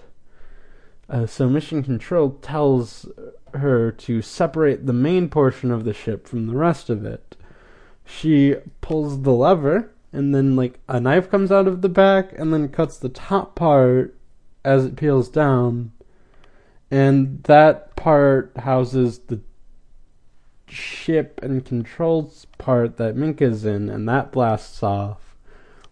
Uh, 1.10 1.26
so 1.26 1.50
Mission 1.50 1.82
Control 1.82 2.32
tells 2.42 3.08
her 3.56 3.92
to 3.92 4.22
separate 4.22 4.86
the 4.86 4.94
main 4.94 5.30
portion 5.30 5.72
of 5.72 5.84
the 5.84 5.94
ship 5.94 6.28
from 6.28 6.48
the 6.48 6.56
rest 6.56 6.90
of 6.90 7.06
it. 7.06 7.36
She 8.06 8.56
pulls 8.82 9.22
the 9.22 9.34
lever, 9.34 9.92
and 10.14 10.34
then 10.34 10.56
like 10.56 10.80
a 10.88 11.00
knife 11.00 11.30
comes 11.30 11.52
out 11.52 11.68
of 11.68 11.82
the 11.82 11.90
back, 11.90 12.32
and 12.38 12.54
then 12.54 12.70
cuts 12.70 12.98
the 12.98 13.10
top 13.10 13.56
part 13.56 14.16
as 14.64 14.86
it 14.86 14.96
peels 14.96 15.30
down, 15.30 15.92
and 16.90 17.44
that 17.44 17.96
part 17.96 18.52
houses 18.58 19.20
the 19.28 19.40
ship 20.68 21.40
and 21.42 21.66
controls 21.66 22.46
part 22.58 22.98
that 22.98 23.16
Minka's 23.16 23.66
in, 23.66 23.90
and 23.90 24.08
that 24.08 24.32
blasts 24.32 24.84
off, 24.84 25.36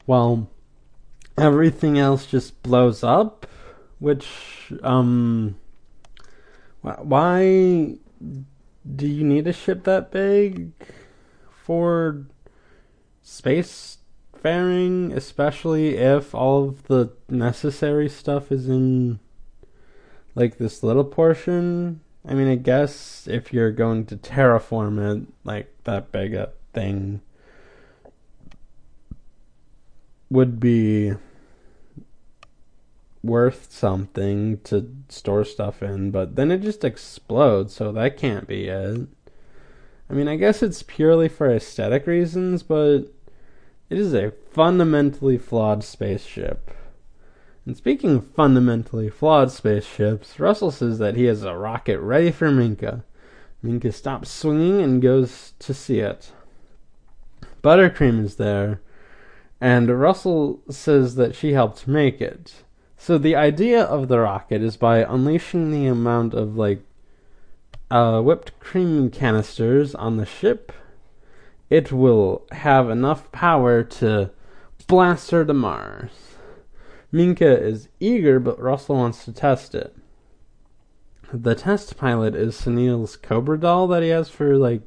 while 0.06 0.50
everything 1.38 1.98
else 1.98 2.26
just 2.26 2.62
blows 2.64 3.04
up. 3.04 3.48
Which, 3.98 4.74
um, 4.84 5.56
why 6.94 7.96
do 8.96 9.08
you 9.08 9.24
need 9.24 9.48
a 9.48 9.54
ship 9.54 9.84
that 9.86 10.12
big 10.12 10.72
for 11.64 12.26
space 13.22 13.98
faring, 14.42 15.12
especially 15.12 15.98
if 15.98 16.36
all 16.36 16.70
of 16.70 16.84
the 16.84 17.12
necessary 17.28 18.08
stuff 18.08 18.52
is 18.52 18.70
in 18.70 19.20
like 20.36 20.58
this 20.58 20.84
little 20.84 21.04
portion. 21.04 22.02
I 22.28 22.34
mean, 22.34 22.48
I 22.48 22.56
guess 22.56 23.28
if 23.28 23.52
you're 23.52 23.72
going 23.72 24.06
to 24.08 24.18
terraform 24.18 25.00
it, 25.00 25.28
like 25.44 25.74
that 25.86 26.12
big 26.12 26.36
a 26.36 26.52
thing 26.74 27.22
would 30.30 30.60
be 30.60 31.14
worth 33.26 33.72
something 33.72 34.60
to 34.66 34.94
store 35.10 35.44
stuff 35.44 35.82
in, 35.82 36.12
but 36.12 36.36
then 36.36 36.52
it 36.52 36.62
just 36.62 36.84
explodes, 36.84 37.74
so 37.74 37.92
that 37.92 38.18
can't 38.18 38.48
be 38.48 38.68
it. 38.68 39.08
I 40.10 40.14
mean, 40.14 40.28
I 40.28 40.36
guess 40.36 40.62
it's 40.62 40.84
purely 40.84 41.28
for 41.28 41.50
aesthetic 41.50 42.06
reasons, 42.06 42.62
but 42.64 43.06
it 43.90 43.98
is 43.98 44.14
a 44.14 44.34
fundamentally 44.52 45.38
flawed 45.38 45.84
spaceship. 45.84 46.72
And 47.66 47.76
speaking 47.76 48.18
of 48.18 48.28
fundamentally 48.32 49.10
flawed 49.10 49.52
spaceships, 49.52 50.40
Russell 50.40 50.70
says 50.70 51.00
that 51.00 51.16
he 51.16 51.24
has 51.26 51.44
a 51.44 51.56
rocket 51.56 52.00
ready 52.00 52.32
for 52.32 52.52
Minka. 52.52 53.04
Minka 53.64 53.92
stops 53.92 54.30
swinging 54.30 54.82
and 54.82 55.02
goes 55.02 55.54
to 55.60 55.74
see 55.74 56.00
it. 56.00 56.32
Buttercream 57.64 58.24
is 58.24 58.36
there, 58.36 58.82
and 59.60 59.90
Russell 59.90 60.62
says 60.70 61.16
that 61.16 61.34
she 61.34 61.54
helped 61.54 61.88
make 61.88 62.22
it. 62.22 62.64
So 63.06 63.20
the 63.20 63.36
idea 63.36 63.84
of 63.84 64.08
the 64.08 64.18
rocket 64.18 64.64
is 64.64 64.78
by 64.78 65.04
unleashing 65.04 65.70
the 65.70 65.86
amount 65.86 66.34
of 66.34 66.58
like 66.58 66.82
uh, 67.92 68.20
whipped 68.20 68.60
cream 68.60 69.12
canisters 69.12 69.94
on 69.94 70.18
the 70.18 70.26
ship, 70.26 70.72
it 71.70 71.92
will 71.92 72.48
have 72.52 72.90
enough 72.90 73.32
power 73.32 73.84
to 73.84 74.32
blast 74.88 75.30
her 75.30 75.46
to 75.46 75.54
Mars. 75.54 76.10
Minka 77.12 77.62
is 77.64 77.90
eager, 78.00 78.40
but 78.40 78.60
Russell 78.60 78.96
wants 78.96 79.24
to 79.26 79.32
test 79.32 79.76
it. 79.76 79.96
The 81.32 81.54
test 81.54 81.98
pilot 81.98 82.34
is 82.34 82.60
Sunil's 82.60 83.18
Cobra 83.18 83.60
doll 83.60 83.86
that 83.90 84.02
he 84.02 84.10
has 84.10 84.30
for 84.30 84.58
like 84.58 84.82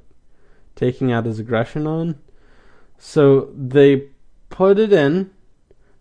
taking 0.75 1.13
out 1.13 1.25
his 1.25 1.39
aggression 1.39 1.87
on. 1.87 2.19
So 2.99 3.53
they 3.57 4.09
put 4.51 4.77
it 4.77 4.93
in, 4.93 5.31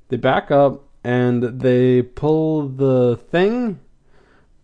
they 0.10 0.18
back 0.18 0.50
up, 0.50 0.87
and 1.04 1.62
they 1.62 2.02
pull 2.02 2.68
the 2.68 3.18
thing, 3.18 3.80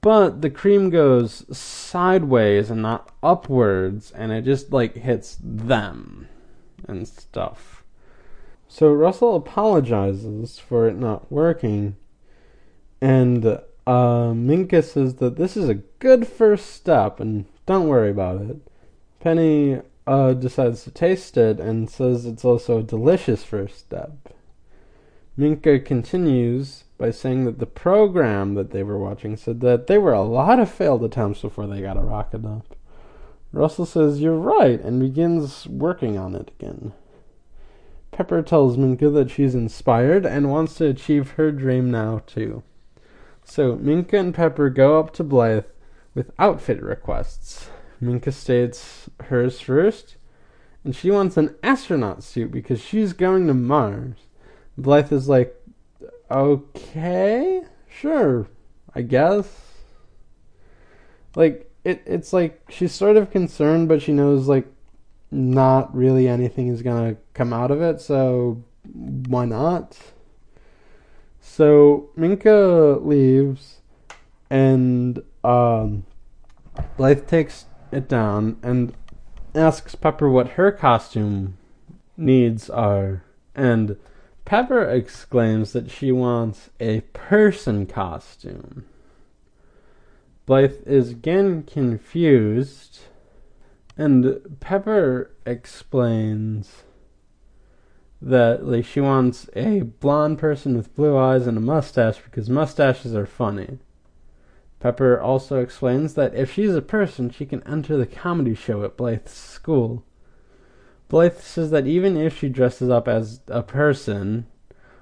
but 0.02 0.42
the 0.42 0.50
cream 0.50 0.90
goes 0.90 1.46
sideways 1.58 2.70
and 2.70 2.82
not 2.82 3.12
upwards, 3.22 4.12
and 4.12 4.32
it 4.32 4.44
just 4.44 4.72
like 4.72 4.96
hits 4.96 5.38
them 5.42 6.28
and 6.88 7.08
stuff. 7.08 7.84
So 8.68 8.92
Russell 8.92 9.36
apologizes 9.36 10.60
for 10.60 10.88
it 10.88 10.96
not 10.96 11.32
working, 11.32 11.96
and 13.00 13.60
uh, 13.86 14.34
Minka 14.34 14.82
says 14.82 15.16
that 15.16 15.36
this 15.36 15.56
is 15.56 15.70
a 15.70 15.76
good 15.76 16.28
first 16.28 16.72
step 16.72 17.20
and 17.20 17.46
don't 17.66 17.88
worry 17.88 18.10
about 18.10 18.42
it. 18.42 18.58
Penny 19.20 19.82
uh, 20.06 20.34
decides 20.34 20.84
to 20.84 20.92
taste 20.92 21.38
it 21.38 21.60
and 21.60 21.90
says 21.90 22.26
it's 22.26 22.44
also 22.44 22.80
a 22.80 22.84
delicious 22.84 23.44
first 23.44 23.78
step. 23.78 24.33
Minka 25.36 25.80
continues 25.80 26.84
by 26.98 27.10
saying 27.10 27.46
that 27.46 27.58
the 27.58 27.66
program 27.66 28.54
that 28.54 28.72
they 28.72 28.84
were 28.84 29.00
watching 29.00 29.36
said 29.36 29.62
that 29.62 29.88
there 29.88 30.00
were 30.00 30.14
a 30.14 30.22
lot 30.22 30.60
of 30.60 30.70
failed 30.70 31.04
attempts 31.04 31.42
before 31.42 31.66
they 31.66 31.82
got 31.82 31.98
a 31.98 32.02
rocket 32.02 32.46
up. 32.46 32.76
Russell 33.52 33.86
says, 33.86 34.22
You're 34.22 34.38
right, 34.38 34.80
and 34.80 35.00
begins 35.00 35.68
working 35.68 36.18
on 36.18 36.36
it 36.36 36.52
again. 36.60 36.94
Pepper 38.12 38.44
tells 38.44 38.78
Minka 38.78 39.10
that 39.10 39.32
she's 39.32 39.56
inspired 39.56 40.26
and 40.26 40.52
wants 40.52 40.76
to 40.76 40.86
achieve 40.86 41.32
her 41.32 41.52
dream 41.52 41.90
now, 41.90 42.22
too. 42.28 42.62
So 43.44 43.76
Minka 43.76 44.18
and 44.18 44.34
Pepper 44.36 44.70
go 44.70 45.00
up 45.00 45.14
to 45.14 45.24
Blythe 45.24 45.66
with 46.14 46.32
outfit 46.38 46.82
requests. 46.82 47.70
Minka 48.00 48.32
states 48.32 49.10
hers 49.26 49.60
first, 49.60 50.18
and 50.84 50.96
she 50.96 51.10
wants 51.10 51.38
an 51.38 51.56
astronaut 51.64 52.24
suit 52.24 52.52
because 52.52 52.82
she's 52.82 53.14
going 53.14 53.48
to 53.48 53.54
Mars. 53.54 54.18
Blythe 54.78 55.12
is 55.12 55.30
like, 55.30 55.56
okay, 56.30 57.62
sure, 57.90 58.48
I 58.96 59.02
guess. 59.02 59.48
Like 61.36 61.72
it, 61.84 62.02
it's 62.06 62.34
like 62.34 62.62
she's 62.70 62.94
sort 62.94 63.18
of 63.18 63.32
concerned, 63.32 63.88
but 63.88 64.02
she 64.02 64.14
knows 64.14 64.48
like 64.48 64.68
not 65.32 65.94
really 65.96 66.28
anything 66.28 66.68
is 66.68 66.82
gonna 66.82 67.18
come 67.34 67.54
out 67.54 67.72
of 67.72 67.82
it, 67.82 68.02
so 68.02 68.64
why 68.84 69.46
not? 69.46 69.98
So 71.40 72.10
Minka 72.16 73.00
leaves, 73.02 73.82
and 74.50 75.22
um, 75.44 76.06
Blythe 76.98 77.28
takes 77.28 77.66
it 77.92 78.08
down 78.08 78.58
and 78.64 78.94
asks 79.54 79.96
Pepper 79.96 80.30
what 80.30 80.52
her 80.52 80.72
costume 80.72 81.58
needs 82.18 82.70
are, 82.70 83.24
and 83.54 83.98
Pepper 84.46 84.84
exclaims 84.84 85.74
that 85.74 85.90
she 85.90 86.12
wants 86.12 86.70
a 86.80 87.02
person 87.14 87.86
costume. 87.86 88.86
Blythe 90.46 90.86
is 90.86 91.12
again 91.12 91.64
confused, 91.64 93.00
and 93.98 94.60
Pepper 94.60 95.32
explains 95.46 96.84
that 98.22 98.66
like 98.66 98.86
she 98.86 99.02
wants 99.02 99.50
a 99.56 99.82
blonde 99.82 100.40
person 100.40 100.76
with 100.76 100.96
blue 100.96 101.18
eyes 101.18 101.48
and 101.48 101.58
a 101.58 101.62
mustache 101.62 102.20
because 102.24 102.50
mustaches 102.50 103.16
are 103.16 103.26
funny. 103.26 103.80
Pepper 104.80 105.20
also 105.20 105.62
explains 105.62 106.14
that 106.16 106.36
if 106.36 106.52
she's 106.52 106.76
a 106.76 106.82
person, 106.82 107.30
she 107.30 107.46
can 107.46 107.64
enter 107.64 107.96
the 107.96 108.06
comedy 108.06 108.54
show 108.54 108.84
at 108.84 108.98
Blythe's 108.98 109.32
school. 109.32 110.04
Blythe 111.14 111.38
says 111.38 111.70
that 111.70 111.86
even 111.86 112.18
if 112.18 112.40
she 112.40 112.50
dresses 112.50 112.90
up 112.90 113.08
as 113.08 113.42
a 113.48 113.62
person, 113.62 114.48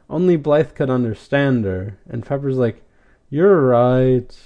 only 0.09 0.35
Blythe 0.35 0.73
could 0.73 0.89
understand 0.89 1.63
her. 1.63 1.99
And 2.05 2.25
Pepper's 2.25 2.57
like, 2.57 2.83
You're 3.29 3.61
right. 3.61 4.37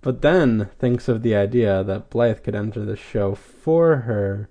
But 0.00 0.22
then 0.22 0.70
thinks 0.80 1.06
of 1.06 1.22
the 1.22 1.36
idea 1.36 1.84
that 1.84 2.10
Blythe 2.10 2.42
could 2.42 2.56
enter 2.56 2.84
the 2.84 2.96
show 2.96 3.36
for 3.36 3.98
her. 3.98 4.48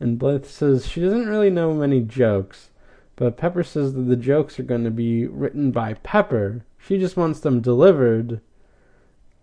And 0.00 0.18
Blythe 0.18 0.44
says 0.44 0.88
she 0.88 1.00
doesn't 1.00 1.28
really 1.28 1.50
know 1.50 1.72
many 1.72 2.00
jokes, 2.00 2.70
but 3.14 3.36
Pepper 3.36 3.62
says 3.62 3.94
that 3.94 4.08
the 4.08 4.16
jokes 4.16 4.58
are 4.58 4.64
going 4.64 4.82
to 4.82 4.90
be 4.90 5.28
written 5.28 5.70
by 5.70 5.94
Pepper. 5.94 6.64
She 6.84 6.98
just 6.98 7.16
wants 7.16 7.38
them 7.38 7.60
delivered 7.60 8.40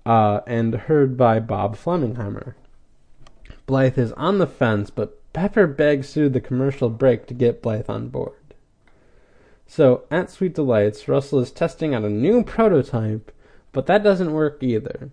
uh, 0.06 0.42
and 0.46 0.76
heard 0.76 1.16
by 1.16 1.40
Bob 1.40 1.78
Flemingheimer. 1.78 2.56
Blythe 3.66 3.98
is 3.98 4.12
on 4.12 4.40
the 4.40 4.48
fence, 4.48 4.90
but 4.90 5.21
Pepper 5.34 5.68
begs 5.68 6.14
through 6.14 6.30
the 6.30 6.42
commercial 6.42 6.90
break 6.90 7.26
to 7.28 7.34
get 7.34 7.62
Blythe 7.62 7.90
on 7.90 8.10
board. 8.10 8.34
So, 9.66 10.04
at 10.12 10.30
Sweet 10.30 10.54
Delights, 10.54 11.08
Russell 11.08 11.40
is 11.40 11.52
testing 11.52 11.94
out 11.94 12.04
a 12.04 12.10
new 12.10 12.44
prototype, 12.44 13.32
but 13.72 13.86
that 13.86 14.04
doesn't 14.04 14.34
work 14.34 14.62
either. 14.62 15.12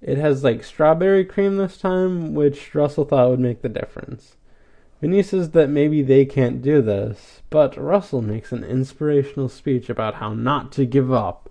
It 0.00 0.18
has 0.18 0.42
like 0.42 0.64
strawberry 0.64 1.24
cream 1.24 1.56
this 1.56 1.76
time, 1.76 2.34
which 2.34 2.74
Russell 2.74 3.04
thought 3.04 3.30
would 3.30 3.38
make 3.38 3.62
the 3.62 3.68
difference. 3.68 4.34
Vinnie 5.00 5.22
says 5.22 5.50
that 5.50 5.70
maybe 5.70 6.02
they 6.02 6.24
can't 6.24 6.62
do 6.62 6.82
this, 6.82 7.42
but 7.50 7.76
Russell 7.76 8.22
makes 8.22 8.50
an 8.50 8.64
inspirational 8.64 9.48
speech 9.48 9.88
about 9.88 10.14
how 10.14 10.34
not 10.34 10.72
to 10.72 10.84
give 10.84 11.12
up. 11.12 11.48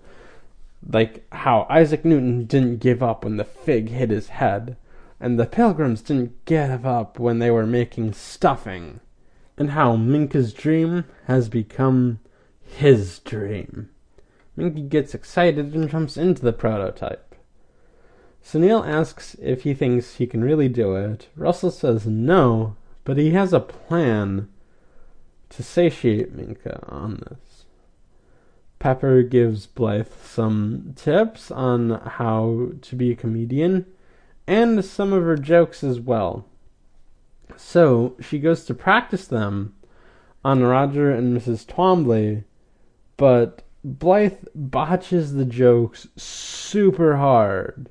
Like 0.86 1.24
how 1.32 1.66
Isaac 1.70 2.04
Newton 2.04 2.44
didn't 2.44 2.80
give 2.80 3.02
up 3.02 3.24
when 3.24 3.38
the 3.38 3.44
fig 3.44 3.88
hit 3.88 4.10
his 4.10 4.28
head 4.28 4.76
and 5.22 5.38
the 5.38 5.46
pilgrims 5.46 6.02
didn't 6.02 6.44
give 6.46 6.84
up 6.84 7.16
when 7.16 7.38
they 7.38 7.48
were 7.48 7.64
making 7.64 8.12
stuffing, 8.12 8.98
and 9.56 9.70
how 9.70 9.94
Minka's 9.94 10.52
dream 10.52 11.04
has 11.26 11.48
become 11.48 12.18
his 12.60 13.20
dream. 13.20 13.88
Minka 14.56 14.80
gets 14.80 15.14
excited 15.14 15.74
and 15.74 15.88
jumps 15.88 16.16
into 16.16 16.42
the 16.42 16.52
prototype. 16.52 17.36
Sunil 18.44 18.84
asks 18.84 19.36
if 19.40 19.62
he 19.62 19.74
thinks 19.74 20.16
he 20.16 20.26
can 20.26 20.42
really 20.42 20.68
do 20.68 20.96
it. 20.96 21.28
Russell 21.36 21.70
says 21.70 22.04
no, 22.04 22.74
but 23.04 23.16
he 23.16 23.30
has 23.30 23.52
a 23.52 23.60
plan 23.60 24.48
to 25.50 25.62
satiate 25.62 26.34
Minka 26.34 26.84
on 26.88 27.22
this. 27.28 27.64
Pepper 28.80 29.22
gives 29.22 29.66
Blythe 29.66 30.08
some 30.24 30.94
tips 30.96 31.52
on 31.52 31.90
how 31.90 32.70
to 32.82 32.96
be 32.96 33.12
a 33.12 33.16
comedian 33.16 33.86
and 34.46 34.84
some 34.84 35.12
of 35.12 35.22
her 35.24 35.36
jokes 35.36 35.84
as 35.84 36.00
well. 36.00 36.46
So 37.56 38.16
she 38.20 38.38
goes 38.38 38.64
to 38.64 38.74
practice 38.74 39.26
them 39.26 39.74
on 40.44 40.62
Roger 40.62 41.10
and 41.10 41.36
Mrs. 41.36 41.66
Twombly, 41.66 42.44
but 43.16 43.62
Blythe 43.84 44.44
botches 44.54 45.34
the 45.34 45.44
jokes 45.44 46.08
super 46.16 47.16
hard. 47.16 47.88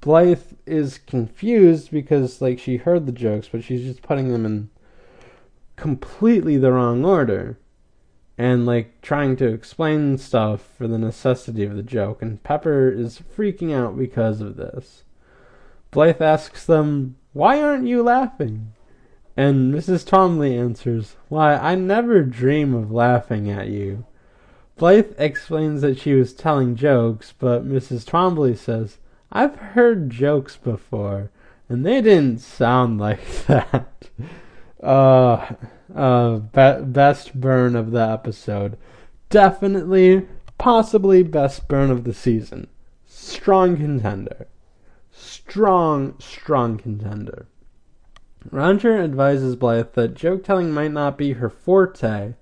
Blythe 0.00 0.52
is 0.64 0.98
confused 0.98 1.90
because 1.90 2.40
like 2.40 2.58
she 2.58 2.76
heard 2.76 3.06
the 3.06 3.12
jokes, 3.12 3.48
but 3.50 3.64
she's 3.64 3.82
just 3.82 4.02
putting 4.02 4.32
them 4.32 4.46
in 4.46 4.70
completely 5.76 6.56
the 6.56 6.72
wrong 6.72 7.04
order. 7.04 7.58
And 8.36 8.64
like 8.64 9.02
trying 9.02 9.34
to 9.36 9.48
explain 9.48 10.16
stuff 10.16 10.62
for 10.76 10.86
the 10.86 10.98
necessity 10.98 11.64
of 11.64 11.74
the 11.74 11.82
joke, 11.82 12.22
and 12.22 12.40
Pepper 12.44 12.88
is 12.88 13.20
freaking 13.36 13.74
out 13.74 13.98
because 13.98 14.40
of 14.40 14.56
this. 14.56 15.02
Blythe 15.90 16.20
asks 16.20 16.66
them, 16.66 17.16
Why 17.32 17.62
aren't 17.62 17.86
you 17.86 18.02
laughing? 18.02 18.72
And 19.36 19.72
Mrs. 19.72 20.04
Twombly 20.04 20.58
answers, 20.58 21.16
Why, 21.28 21.54
I 21.54 21.76
never 21.76 22.22
dream 22.22 22.74
of 22.74 22.92
laughing 22.92 23.50
at 23.50 23.68
you. 23.68 24.04
Blythe 24.76 25.14
explains 25.18 25.80
that 25.80 25.98
she 25.98 26.12
was 26.12 26.34
telling 26.34 26.76
jokes, 26.76 27.32
but 27.38 27.66
Mrs. 27.66 28.04
Twombly 28.04 28.56
says, 28.56 28.98
I've 29.32 29.56
heard 29.56 30.10
jokes 30.10 30.56
before, 30.56 31.30
and 31.68 31.86
they 31.86 32.02
didn't 32.02 32.40
sound 32.40 32.98
like 33.00 33.46
that. 33.46 34.10
Uh, 34.82 35.54
uh, 35.94 36.36
be- 36.38 36.84
best 36.84 37.40
burn 37.40 37.74
of 37.76 37.92
the 37.92 38.06
episode. 38.06 38.76
Definitely, 39.30 40.26
possibly 40.58 41.22
best 41.22 41.66
burn 41.66 41.90
of 41.90 42.04
the 42.04 42.14
season. 42.14 42.66
Strong 43.06 43.78
contender 43.78 44.46
strong, 45.18 46.14
strong 46.18 46.78
contender. 46.78 47.46
Roger 48.50 48.96
advises 48.96 49.56
Blythe 49.56 49.92
that 49.94 50.14
joke 50.14 50.44
telling 50.44 50.72
might 50.72 50.92
not 50.92 51.18
be 51.18 51.32
her 51.32 51.50
forte, 51.50 52.34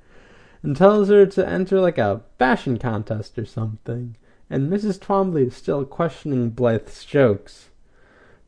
and 0.62 0.77
tells 0.77 1.09
her 1.09 1.27
to 1.27 1.49
enter 1.49 1.81
like 1.81 1.99
a 1.99 2.23
fashion 2.39 2.79
contest 2.79 3.39
or 3.39 3.45
something. 3.45 4.17
And 4.51 4.71
Mrs. 4.71 4.99
Twombly 4.99 5.49
is 5.49 5.57
still 5.57 5.85
questioning 5.85 6.51
Blythe's 6.51 7.05
jokes. 7.05 7.71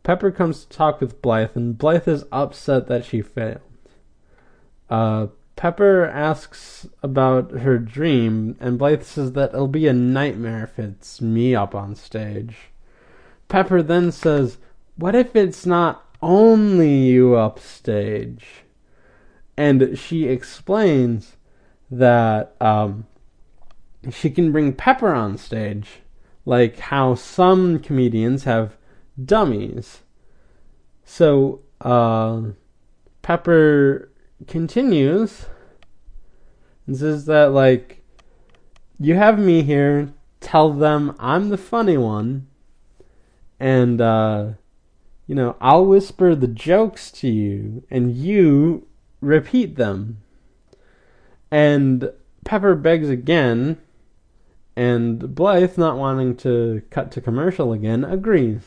Pepper 0.02 0.30
comes 0.30 0.64
to 0.64 0.76
talk 0.76 1.00
with 1.00 1.20
Blythe, 1.20 1.56
and 1.56 1.76
Blythe 1.76 2.08
is 2.08 2.24
upset 2.30 2.86
that 2.86 3.04
she 3.04 3.20
failed. 3.20 3.60
Uh, 4.88 5.26
Pepper 5.56 6.04
asks 6.04 6.88
about 7.02 7.50
her 7.50 7.78
dream, 7.78 8.56
and 8.60 8.78
Blythe 8.78 9.02
says 9.02 9.32
that 9.32 9.52
it'll 9.52 9.68
be 9.68 9.88
a 9.88 9.92
nightmare 9.92 10.64
if 10.64 10.78
it's 10.78 11.20
me 11.20 11.54
up 11.54 11.74
on 11.74 11.94
stage. 11.96 12.70
Pepper 13.48 13.82
then 13.82 14.12
says, 14.12 14.58
What 14.96 15.14
if 15.14 15.34
it's 15.34 15.66
not 15.66 16.04
only 16.22 16.94
you 16.94 17.36
upstage? 17.36 18.44
And 19.56 19.98
she 19.98 20.28
explains 20.28 21.36
that 21.90 22.54
um, 22.60 23.06
she 24.10 24.30
can 24.30 24.52
bring 24.52 24.72
Pepper 24.72 25.12
on 25.12 25.36
stage, 25.38 26.00
like 26.44 26.78
how 26.78 27.14
some 27.14 27.78
comedians 27.80 28.44
have 28.44 28.76
dummies. 29.22 30.02
So, 31.04 31.60
uh, 31.80 32.42
Pepper 33.22 34.10
continues 34.46 35.46
and 36.86 36.96
says 36.96 37.26
that, 37.26 37.52
like, 37.52 38.02
you 39.00 39.14
have 39.14 39.38
me 39.38 39.62
here, 39.62 40.12
tell 40.40 40.72
them 40.72 41.14
I'm 41.18 41.48
the 41.48 41.58
funny 41.58 41.96
one, 41.96 42.46
and, 43.60 44.00
uh, 44.00 44.52
you 45.26 45.34
know, 45.34 45.56
I'll 45.60 45.84
whisper 45.84 46.34
the 46.34 46.48
jokes 46.48 47.10
to 47.12 47.28
you, 47.28 47.84
and 47.90 48.14
you 48.16 48.86
repeat 49.20 49.76
them. 49.76 50.18
And 51.50 52.12
Pepper 52.44 52.74
begs 52.74 53.08
again, 53.08 53.78
and 54.76 55.34
Blythe, 55.34 55.76
not 55.76 55.98
wanting 55.98 56.36
to 56.38 56.82
cut 56.90 57.10
to 57.12 57.20
commercial 57.20 57.72
again, 57.72 58.04
agrees. 58.04 58.62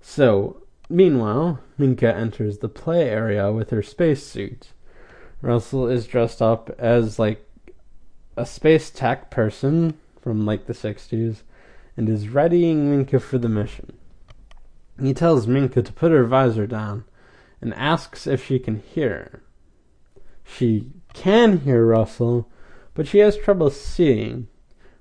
So, 0.00 0.62
meanwhile, 0.88 1.60
Minka 1.76 2.14
enters 2.14 2.58
the 2.58 2.68
play 2.68 3.08
area 3.08 3.52
with 3.52 3.70
her 3.70 3.82
spacesuit. 3.82 4.68
Russell 5.42 5.88
is 5.88 6.06
dressed 6.06 6.40
up 6.40 6.70
as 6.78 7.18
like 7.18 7.46
a 8.36 8.46
space 8.46 8.90
tech 8.90 9.30
person 9.30 9.94
from 10.20 10.46
like 10.46 10.66
the 10.66 10.72
60s 10.72 11.42
and 12.00 12.08
is 12.08 12.30
readying 12.30 12.90
Minka 12.90 13.20
for 13.20 13.36
the 13.36 13.46
mission. 13.46 13.92
He 15.02 15.12
tells 15.12 15.46
Minka 15.46 15.82
to 15.82 15.92
put 15.92 16.12
her 16.12 16.24
visor 16.24 16.66
down 16.66 17.04
and 17.60 17.74
asks 17.74 18.26
if 18.26 18.42
she 18.42 18.58
can 18.58 18.76
hear. 18.80 19.42
She 20.42 20.92
can 21.12 21.58
hear 21.58 21.84
Russell, 21.84 22.48
but 22.94 23.06
she 23.06 23.18
has 23.18 23.36
trouble 23.36 23.68
seeing. 23.68 24.48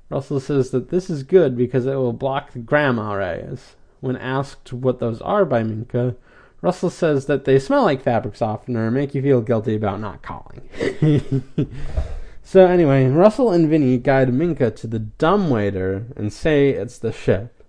Russell 0.10 0.42
says 0.42 0.72
that 0.72 0.90
this 0.90 1.10
is 1.10 1.24
good 1.24 1.56
because 1.56 1.86
it 1.86 1.96
will 1.96 2.12
block 2.12 2.52
the 2.52 2.60
gamma 2.60 3.16
rays. 3.16 3.78
When 4.02 4.18
asked 4.18 4.74
what 4.74 5.00
those 5.00 5.22
are 5.22 5.46
by 5.46 5.64
Minka, 5.64 6.18
Russell 6.62 6.90
says 6.90 7.28
that 7.28 7.46
they 7.46 7.60
smell 7.60 7.84
like 7.84 8.04
fabric 8.04 8.36
softener 8.36 8.88
and 8.88 8.94
make 8.94 9.16
you 9.16 9.22
feel 9.22 9.40
guilty 9.40 9.78
about 9.78 10.02
not 10.02 10.22
calling. 10.22 10.68
so 12.50 12.66
anyway, 12.66 13.06
Russell 13.06 13.52
and 13.52 13.70
Vinnie 13.70 14.00
guide 14.00 14.34
Minka 14.34 14.72
to 14.72 14.88
the 14.88 14.98
dumbwaiter 14.98 16.08
and 16.16 16.34
say 16.34 16.72
it's 16.72 16.98
the 16.98 17.12
ship. 17.12 17.64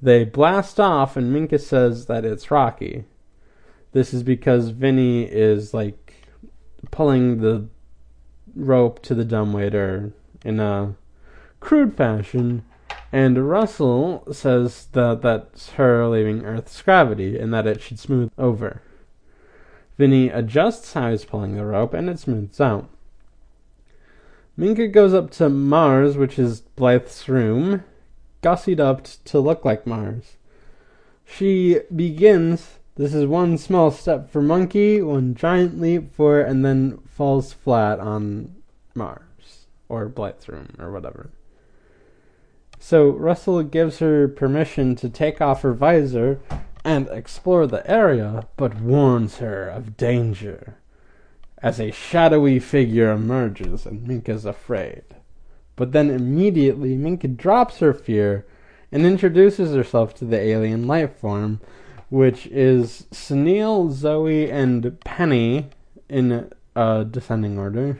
They 0.00 0.22
blast 0.22 0.78
off 0.78 1.16
and 1.16 1.32
Minka 1.32 1.58
says 1.58 2.06
that 2.06 2.24
it's 2.24 2.48
Rocky. 2.48 3.02
This 3.90 4.14
is 4.14 4.22
because 4.22 4.68
Vinnie 4.68 5.24
is 5.24 5.74
like 5.74 6.14
pulling 6.92 7.40
the 7.40 7.66
rope 8.54 9.02
to 9.02 9.14
the 9.16 9.24
dumbwaiter 9.24 10.12
in 10.44 10.60
a 10.60 10.94
crude 11.58 11.96
fashion 11.96 12.64
and 13.10 13.50
Russell 13.50 14.22
says 14.30 14.86
that 14.92 15.20
that's 15.22 15.70
her 15.70 16.06
leaving 16.06 16.44
Earth's 16.44 16.80
gravity 16.80 17.36
and 17.36 17.52
that 17.52 17.66
it 17.66 17.80
should 17.80 17.98
smooth 17.98 18.30
over. 18.38 18.82
Vinnie 19.98 20.28
adjusts 20.28 20.92
how 20.92 21.10
he's 21.10 21.24
pulling 21.24 21.56
the 21.56 21.64
rope 21.64 21.92
and 21.92 22.08
it 22.08 22.20
smooths 22.20 22.60
out. 22.60 22.88
Minka 24.58 24.88
goes 24.88 25.12
up 25.12 25.30
to 25.32 25.50
Mars, 25.50 26.16
which 26.16 26.38
is 26.38 26.62
Blythe's 26.76 27.28
room, 27.28 27.84
gussied 28.42 28.80
up 28.80 29.06
to 29.26 29.38
look 29.38 29.64
like 29.66 29.86
Mars. 29.86 30.36
She 31.26 31.80
begins, 31.94 32.78
this 32.94 33.12
is 33.12 33.26
one 33.26 33.58
small 33.58 33.90
step 33.90 34.30
for 34.30 34.40
Monkey, 34.40 35.02
one 35.02 35.34
giant 35.34 35.78
leap 35.78 36.14
for, 36.14 36.40
and 36.40 36.64
then 36.64 36.98
falls 37.06 37.52
flat 37.52 38.00
on 38.00 38.54
Mars, 38.94 39.66
or 39.90 40.08
Blythe's 40.08 40.48
room, 40.48 40.74
or 40.78 40.90
whatever. 40.90 41.28
So 42.78 43.10
Russell 43.10 43.62
gives 43.62 43.98
her 43.98 44.26
permission 44.26 44.96
to 44.96 45.10
take 45.10 45.42
off 45.42 45.62
her 45.62 45.74
visor 45.74 46.40
and 46.82 47.08
explore 47.08 47.66
the 47.66 47.88
area, 47.90 48.46
but 48.56 48.80
warns 48.80 49.36
her 49.38 49.68
of 49.68 49.98
danger. 49.98 50.78
As 51.62 51.80
a 51.80 51.90
shadowy 51.90 52.58
figure 52.58 53.10
emerges 53.10 53.86
and 53.86 54.06
Minka's 54.06 54.44
afraid. 54.44 55.04
But 55.74 55.92
then 55.92 56.10
immediately 56.10 56.96
Minka 56.96 57.28
drops 57.28 57.78
her 57.78 57.92
fear 57.92 58.46
and 58.92 59.04
introduces 59.04 59.74
herself 59.74 60.14
to 60.16 60.24
the 60.24 60.38
alien 60.38 60.86
life 60.86 61.16
form, 61.16 61.60
which 62.08 62.46
is 62.46 63.06
Sunil, 63.10 63.90
Zoe, 63.90 64.50
and 64.50 65.00
Penny 65.00 65.70
in 66.08 66.50
uh, 66.74 67.04
descending 67.04 67.58
order 67.58 67.98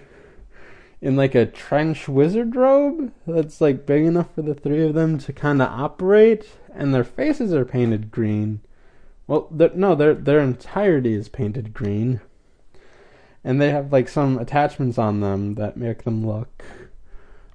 in 1.00 1.16
like 1.16 1.34
a 1.34 1.46
trench 1.46 2.08
wizard 2.08 2.56
robe 2.56 3.12
that's 3.26 3.60
like 3.60 3.86
big 3.86 4.04
enough 4.04 4.34
for 4.34 4.42
the 4.42 4.54
three 4.54 4.84
of 4.84 4.94
them 4.94 5.18
to 5.18 5.32
kind 5.32 5.60
of 5.60 5.68
operate, 5.68 6.48
and 6.74 6.94
their 6.94 7.04
faces 7.04 7.52
are 7.52 7.64
painted 7.64 8.10
green. 8.10 8.60
Well, 9.26 9.48
no, 9.74 9.94
their 9.94 10.14
their 10.14 10.40
entirety 10.40 11.14
is 11.14 11.28
painted 11.28 11.74
green, 11.74 12.20
and 13.46 13.62
they 13.62 13.70
have 13.70 13.92
like 13.92 14.08
some 14.08 14.38
attachments 14.38 14.98
on 14.98 15.20
them 15.20 15.54
that 15.54 15.76
make 15.76 16.02
them 16.02 16.26
look 16.26 16.64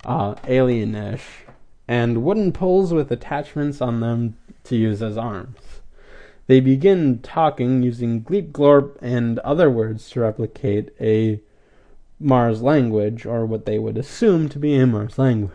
uh, 0.05 0.35
alienish, 0.35 1.43
and 1.85 2.23
wooden 2.23 2.53
poles 2.53 2.93
with 2.93 3.11
attachments 3.11 3.81
on 3.81 3.99
them 3.99 4.37
to 4.63 4.77
use 4.77 5.03
as 5.03 5.17
arms. 5.17 5.81
They 6.47 6.61
begin 6.61 7.19
talking 7.19 7.83
using 7.83 8.23
gleep 8.23 8.53
glorp 8.53 8.97
and 9.01 9.37
other 9.39 9.69
words 9.69 10.09
to 10.11 10.21
replicate 10.21 10.95
a 11.01 11.41
Mars 12.21 12.61
language, 12.61 13.25
or 13.25 13.45
what 13.45 13.65
they 13.65 13.77
would 13.77 13.97
assume 13.97 14.47
to 14.47 14.59
be 14.59 14.75
a 14.75 14.87
Mars 14.87 15.17
language. 15.17 15.51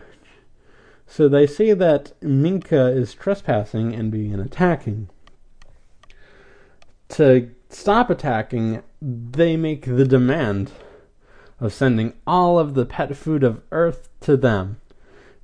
So 1.07 1.27
they 1.27 1.47
say 1.47 1.73
that 1.73 2.11
Minka 2.21 2.87
is 2.87 3.15
trespassing 3.15 3.95
and 3.95 4.11
begin 4.11 4.39
attacking. 4.39 5.09
To 7.09 7.49
stop 7.69 8.09
attacking, 8.09 8.83
they 9.01 9.57
make 9.57 9.85
the 9.85 10.05
demand 10.05 10.71
of 11.59 11.73
sending 11.73 12.13
all 12.25 12.59
of 12.59 12.73
the 12.73 12.85
pet 12.85 13.15
food 13.15 13.43
of 13.43 13.61
Earth 13.71 14.09
to 14.21 14.37
them. 14.37 14.79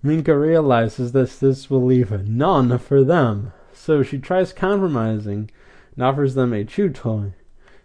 Minka 0.02 0.38
realizes 0.38 1.14
that 1.14 1.30
this 1.40 1.70
will 1.70 1.84
leave 1.84 2.12
none 2.28 2.78
for 2.78 3.04
them, 3.04 3.54
so 3.74 4.04
she 4.04 4.20
tries 4.20 4.52
compromising 4.52 5.50
and 5.96 6.04
offers 6.04 6.36
them 6.36 6.54
a 6.54 6.66
chew 6.66 6.90
toy. 6.90 7.34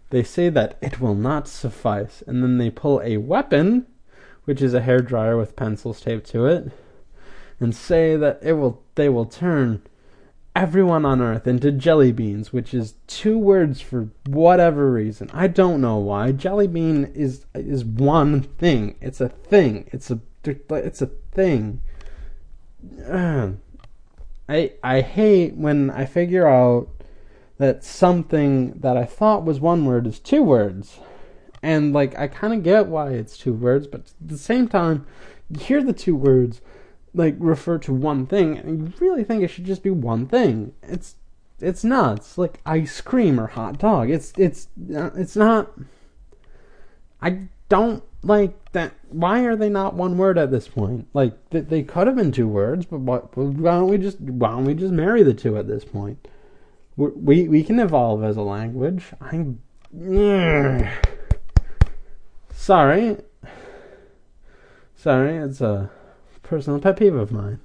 They 0.09 0.23
say 0.23 0.49
that 0.49 0.77
it 0.81 0.99
will 0.99 1.15
not 1.15 1.47
suffice, 1.47 2.23
and 2.25 2.43
then 2.43 2.57
they 2.57 2.69
pull 2.69 3.01
a 3.03 3.17
weapon, 3.17 3.85
which 4.45 4.61
is 4.61 4.73
a 4.73 4.81
hair 4.81 4.99
dryer 4.99 5.37
with 5.37 5.55
pencils 5.55 6.01
taped 6.01 6.27
to 6.31 6.45
it, 6.45 6.71
and 7.59 7.75
say 7.75 8.15
that 8.15 8.39
it 8.41 8.53
will 8.53 8.83
they 8.95 9.09
will 9.09 9.25
turn 9.25 9.81
everyone 10.59 11.05
on 11.05 11.21
earth 11.21 11.47
into 11.47 11.71
jelly 11.71 12.11
beans, 12.11 12.51
which 12.51 12.73
is 12.73 12.95
two 13.07 13.37
words 13.37 13.79
for 13.79 14.09
whatever 14.27 14.91
reason. 14.91 15.29
I 15.33 15.47
don't 15.47 15.79
know 15.79 15.95
why. 15.95 16.33
Jelly 16.33 16.67
bean 16.67 17.05
is 17.15 17.45
is 17.55 17.85
one 17.85 18.41
thing. 18.41 18.95
It's 18.99 19.21
a 19.21 19.29
thing. 19.29 19.89
It's 19.93 20.11
a 20.11 20.19
it's 20.43 21.01
a 21.01 21.07
thing. 21.31 21.81
I 23.09 24.73
I 24.83 24.99
hate 24.99 25.55
when 25.55 25.91
I 25.91 26.03
figure 26.05 26.45
out 26.45 26.89
that 27.57 27.85
something 27.85 28.79
that 28.79 28.97
I 28.97 29.05
thought 29.05 29.45
was 29.45 29.61
one 29.61 29.85
word 29.85 30.07
is 30.07 30.19
two 30.19 30.43
words. 30.43 30.99
And 31.63 31.93
like 31.93 32.19
I 32.19 32.27
kind 32.27 32.53
of 32.53 32.63
get 32.63 32.87
why 32.87 33.11
it's 33.11 33.37
two 33.37 33.53
words, 33.53 33.87
but 33.87 34.01
at 34.01 34.13
the 34.19 34.37
same 34.37 34.67
time, 34.67 35.05
you 35.49 35.61
hear 35.61 35.81
the 35.81 35.93
two 35.93 36.17
words 36.17 36.59
like 37.13 37.35
refer 37.39 37.77
to 37.79 37.93
one 37.93 38.25
thing, 38.25 38.57
and 38.57 38.79
you 38.79 38.93
really 38.99 39.23
think 39.23 39.43
it 39.43 39.49
should 39.49 39.65
just 39.65 39.83
be 39.83 39.89
one 39.89 40.25
thing. 40.27 40.73
It's 40.83 41.15
it's 41.59 41.83
nuts. 41.83 42.37
Like 42.37 42.59
ice 42.65 43.01
cream 43.01 43.39
or 43.39 43.47
hot 43.47 43.79
dog. 43.79 44.09
It's 44.09 44.33
it's 44.37 44.67
uh, 44.95 45.11
it's 45.15 45.35
not. 45.35 45.71
I 47.21 47.49
don't 47.67 48.03
like 48.23 48.71
that. 48.71 48.93
Why 49.09 49.41
are 49.45 49.55
they 49.55 49.69
not 49.69 49.93
one 49.93 50.17
word 50.17 50.37
at 50.37 50.51
this 50.51 50.67
point? 50.67 51.07
Like 51.13 51.33
they, 51.49 51.61
they 51.61 51.83
could 51.83 52.07
have 52.07 52.15
been 52.15 52.31
two 52.31 52.47
words, 52.47 52.85
but 52.85 52.99
why, 52.99 53.17
why 53.17 53.71
don't 53.71 53.89
we 53.89 53.97
just 53.97 54.19
why 54.19 54.49
don't 54.51 54.65
we 54.65 54.73
just 54.73 54.93
marry 54.93 55.23
the 55.23 55.33
two 55.33 55.57
at 55.57 55.67
this 55.67 55.85
point? 55.85 56.27
we 56.99 57.47
we 57.47 57.63
can 57.63 57.79
evolve 57.79 58.23
as 58.23 58.35
a 58.35 58.41
language. 58.41 59.05
I'm 59.21 59.61
sorry. 62.53 63.17
Sorry, 64.95 65.37
it's 65.37 65.61
a 65.61 65.89
personal 66.49 66.79
pet 66.79 66.97
peeve 66.97 67.13
of 67.13 67.31
mine. 67.31 67.59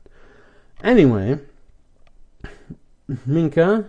Anyway, 0.82 1.38
Minka 3.24 3.88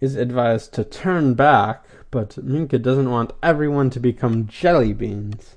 is 0.00 0.16
advised 0.16 0.74
to 0.74 0.82
turn 0.82 1.34
back, 1.34 1.84
but 2.10 2.36
Minka 2.38 2.76
doesn't 2.76 3.08
want 3.08 3.32
everyone 3.40 3.88
to 3.90 4.00
become 4.00 4.48
jelly 4.48 4.92
beans. 4.92 5.56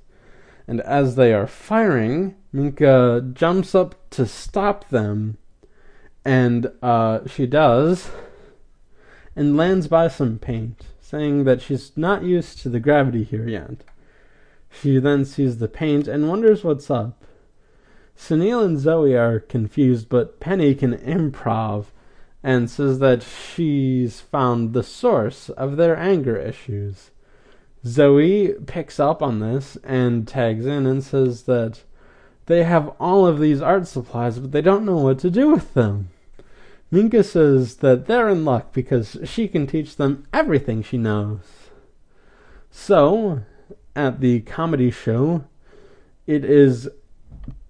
And 0.68 0.82
as 0.82 1.16
they 1.16 1.34
are 1.34 1.48
firing, 1.48 2.36
Minka 2.52 3.28
jumps 3.34 3.74
up 3.74 3.96
to 4.12 4.28
stop 4.28 4.90
them, 4.90 5.40
and 6.24 6.72
uh, 6.84 7.28
she 7.28 7.48
does, 7.48 8.12
and 9.36 9.58
lands 9.58 9.88
by 9.88 10.10
some 10.10 10.38
paint, 10.38 10.84
saying 11.02 11.46
that 11.46 11.64
she's 11.64 11.92
not 11.98 12.22
used 12.24 12.60
to 12.60 12.70
the 12.70 12.80
gravity 12.80 13.24
here 13.24 13.50
yet. 13.50 13.84
She 14.70 15.00
then 15.00 15.26
sees 15.26 15.58
the 15.58 15.68
paint 15.68 16.08
and 16.08 16.30
wonders 16.30 16.64
what's 16.64 16.92
up. 16.92 17.20
Sunil 18.18 18.64
and 18.64 18.80
Zoe 18.80 19.16
are 19.16 19.40
confused, 19.40 20.10
but 20.10 20.40
Penny 20.40 20.76
can 20.76 20.98
improv 20.98 21.86
and 22.44 22.70
says 22.70 23.00
that 23.00 23.24
she's 23.24 24.22
found 24.22 24.74
the 24.74 24.84
source 24.84 25.50
of 25.50 25.78
their 25.78 25.98
anger 25.98 26.38
issues. 26.38 27.12
Zoe 27.86 28.54
picks 28.66 29.00
up 29.00 29.22
on 29.22 29.40
this 29.40 29.78
and 29.84 30.28
tags 30.28 30.66
in 30.66 30.86
and 30.86 31.04
says 31.04 31.44
that 31.44 31.82
they 32.46 32.64
have 32.64 32.94
all 33.00 33.26
of 33.26 33.40
these 33.40 33.62
art 33.62 33.88
supplies, 33.88 34.40
but 34.40 34.52
they 34.52 34.62
don't 34.62 34.86
know 34.86 34.98
what 34.98 35.20
to 35.20 35.32
do 35.32 35.50
with 35.50 35.74
them. 35.74 36.10
Minka 36.92 37.24
says 37.24 37.78
that 37.78 38.06
they're 38.06 38.30
in 38.30 38.46
luck 38.46 38.74
because 38.74 39.18
she 39.24 39.48
can 39.48 39.66
teach 39.66 39.96
them 39.96 40.26
everything 40.32 40.84
she 40.84 40.98
knows. 40.98 41.40
So, 42.70 43.42
at 43.96 44.20
the 44.20 44.42
comedy 44.42 44.92
show, 44.92 45.46
it 46.28 46.46
is 46.46 46.90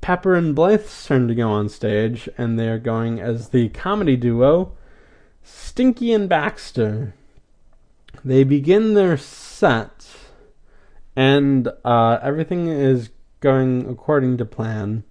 Pepper 0.03 0.35
and 0.35 0.53
Blythe's 0.53 1.05
turn 1.05 1.29
to 1.29 1.33
go 1.33 1.49
on 1.49 1.69
stage, 1.69 2.27
and 2.37 2.59
they're 2.59 2.77
going 2.77 3.21
as 3.21 3.49
the 3.49 3.69
comedy 3.69 4.17
duo 4.17 4.73
Stinky 5.43 6.11
and 6.11 6.27
Baxter. 6.27 7.15
They 8.21 8.43
begin 8.43 8.95
their 8.95 9.15
set, 9.15 10.05
and 11.15 11.69
uh, 11.85 12.19
everything 12.21 12.67
is 12.67 13.11
going 13.39 13.89
according 13.89 14.35
to 14.39 14.45
plan. 14.45 15.05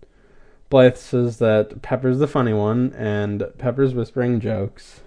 Blythe 0.68 0.96
says 0.96 1.38
that 1.38 1.80
Pepper's 1.80 2.18
the 2.18 2.26
funny 2.26 2.52
one, 2.52 2.92
and 2.92 3.44
Pepper's 3.56 3.94
whispering 3.94 4.40
jokes, 4.40 5.00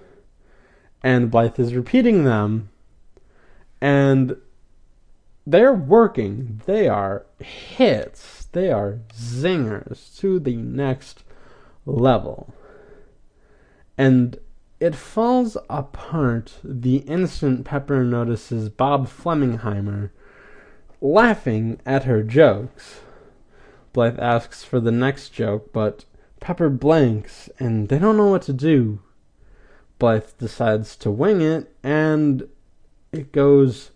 and 1.04 1.30
Blythe 1.30 1.60
is 1.60 1.76
repeating 1.76 2.24
them, 2.24 2.70
and 3.80 4.36
they're 5.46 5.74
working. 5.74 6.62
They 6.66 6.88
are 6.88 7.26
hits 7.40 8.46
they 8.56 8.72
are 8.72 9.02
zingers 9.14 10.18
to 10.20 10.40
the 10.40 10.56
next 10.56 11.26
level. 11.86 12.54
And 13.98 14.40
it 14.80 14.96
falls 14.96 15.58
apart 15.70 16.54
the 16.64 17.00
instant 17.00 17.66
Pepper 17.66 18.06
notices 18.06 18.70
Bob 18.70 19.10
Flemingheimer 19.10 20.12
laughing 21.02 21.82
at 21.86 22.06
her 22.06 22.24
jokes. 22.24 23.02
Blythe 23.92 24.20
asks 24.20 24.64
for 24.64 24.80
the 24.80 24.92
next 24.92 25.32
joke, 25.32 25.74
but 25.74 26.06
Pepper 26.40 26.70
blanks 26.70 27.50
and 27.60 27.90
they 27.90 28.00
don't 28.00 28.16
know 28.16 28.30
what 28.30 28.44
to 28.44 28.54
do. 28.54 29.00
Blythe 30.00 30.30
decides 30.38 30.96
to 30.98 31.12
wing 31.12 31.42
it, 31.42 31.74
and 31.84 32.48
it 33.12 33.34
goes 33.34 33.92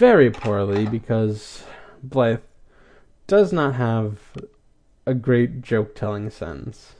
very 0.00 0.30
poorly 0.30 0.86
because 0.86 1.62
Blythe 2.02 2.40
does 3.26 3.52
not 3.52 3.74
have 3.74 4.18
a 5.04 5.12
great 5.12 5.60
joke 5.60 5.94
telling 5.94 6.30
sense. 6.30 6.94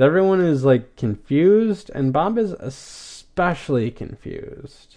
Everyone 0.00 0.40
is 0.40 0.64
like 0.64 0.96
confused, 0.96 1.90
and 1.94 2.10
Bob 2.10 2.38
is 2.38 2.52
especially 2.52 3.90
confused. 3.90 4.96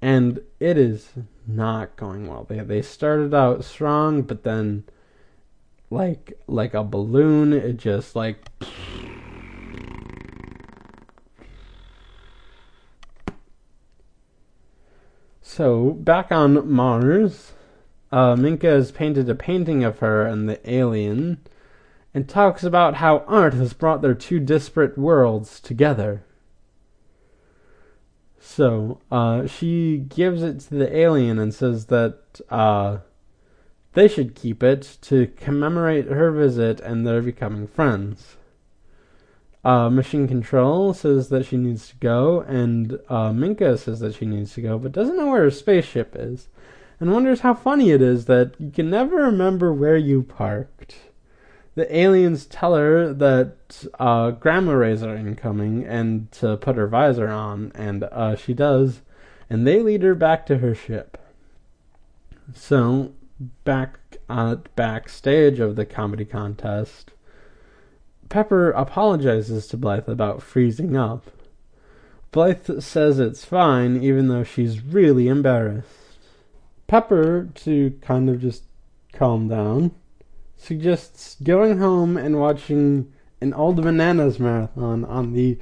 And 0.00 0.42
it 0.60 0.78
is 0.78 1.10
not 1.44 1.96
going 1.96 2.28
well. 2.28 2.44
They 2.48 2.60
they 2.60 2.80
started 2.80 3.34
out 3.34 3.64
strong, 3.64 4.22
but 4.22 4.44
then 4.44 4.84
like 5.90 6.38
like 6.46 6.72
a 6.72 6.84
balloon, 6.84 7.52
it 7.52 7.78
just 7.78 8.14
like 8.14 8.46
So 15.58 15.90
back 15.90 16.30
on 16.30 16.70
Mars, 16.70 17.50
uh, 18.12 18.36
Minka 18.36 18.68
has 18.68 18.92
painted 18.92 19.28
a 19.28 19.34
painting 19.34 19.82
of 19.82 19.98
her 19.98 20.24
and 20.24 20.48
the 20.48 20.60
alien 20.72 21.40
and 22.14 22.28
talks 22.28 22.62
about 22.62 22.94
how 22.94 23.24
art 23.26 23.54
has 23.54 23.72
brought 23.72 24.00
their 24.00 24.14
two 24.14 24.38
disparate 24.38 24.96
worlds 24.96 25.58
together. 25.58 26.22
So, 28.38 29.00
uh, 29.10 29.48
she 29.48 29.98
gives 29.98 30.44
it 30.44 30.60
to 30.60 30.76
the 30.76 30.96
alien 30.96 31.40
and 31.40 31.52
says 31.52 31.86
that 31.86 32.40
uh, 32.48 32.98
they 33.94 34.06
should 34.06 34.36
keep 34.36 34.62
it 34.62 34.98
to 35.00 35.26
commemorate 35.26 36.06
her 36.06 36.30
visit 36.30 36.78
and 36.78 37.04
their 37.04 37.20
becoming 37.20 37.66
friends. 37.66 38.37
Uh, 39.64 39.90
Control 40.02 40.94
says 40.94 41.28
that 41.28 41.44
she 41.44 41.56
needs 41.56 41.88
to 41.88 41.96
go, 41.96 42.40
and 42.42 42.98
uh, 43.08 43.32
Minka 43.32 43.76
says 43.76 44.00
that 44.00 44.14
she 44.14 44.24
needs 44.24 44.54
to 44.54 44.62
go, 44.62 44.78
but 44.78 44.92
doesn't 44.92 45.16
know 45.16 45.26
where 45.26 45.42
her 45.42 45.50
spaceship 45.50 46.14
is 46.16 46.48
and 47.00 47.12
wonders 47.12 47.40
how 47.40 47.54
funny 47.54 47.90
it 47.90 48.02
is 48.02 48.24
that 48.26 48.54
you 48.58 48.70
can 48.70 48.90
never 48.90 49.16
remember 49.16 49.72
where 49.72 49.96
you 49.96 50.22
parked. 50.22 50.96
The 51.74 51.96
aliens 51.96 52.44
tell 52.44 52.74
her 52.74 53.12
that 53.12 53.84
uh, 54.00 54.32
gamma 54.32 54.76
rays 54.76 55.02
are 55.02 55.14
incoming 55.14 55.84
and 55.84 56.30
to 56.32 56.56
put 56.56 56.76
her 56.76 56.88
visor 56.88 57.28
on, 57.28 57.70
and 57.74 58.04
uh, 58.04 58.34
she 58.34 58.52
does, 58.52 59.02
and 59.48 59.66
they 59.66 59.80
lead 59.80 60.02
her 60.02 60.16
back 60.16 60.44
to 60.46 60.58
her 60.58 60.74
ship. 60.74 61.18
So, 62.52 63.12
back 63.64 64.16
at 64.28 64.74
backstage 64.74 65.60
of 65.60 65.76
the 65.76 65.86
comedy 65.86 66.24
contest, 66.24 67.12
Pepper 68.28 68.70
apologizes 68.72 69.66
to 69.68 69.76
Blythe 69.76 70.08
about 70.08 70.42
freezing 70.42 70.96
up. 70.96 71.30
Blythe 72.30 72.82
says 72.82 73.18
it's 73.18 73.44
fine, 73.44 74.02
even 74.02 74.28
though 74.28 74.44
she's 74.44 74.82
really 74.82 75.28
embarrassed. 75.28 76.18
Pepper, 76.86 77.48
to 77.54 77.98
kind 78.02 78.28
of 78.28 78.40
just 78.40 78.64
calm 79.12 79.48
down, 79.48 79.92
suggests 80.56 81.36
going 81.42 81.78
home 81.78 82.16
and 82.16 82.38
watching 82.38 83.12
an 83.40 83.54
Old 83.54 83.76
Bananas 83.76 84.38
marathon 84.38 85.04
on 85.04 85.32
the 85.32 85.58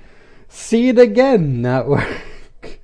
See 0.49 0.89
It 0.89 0.99
Again 0.99 1.61
network. 1.63 2.23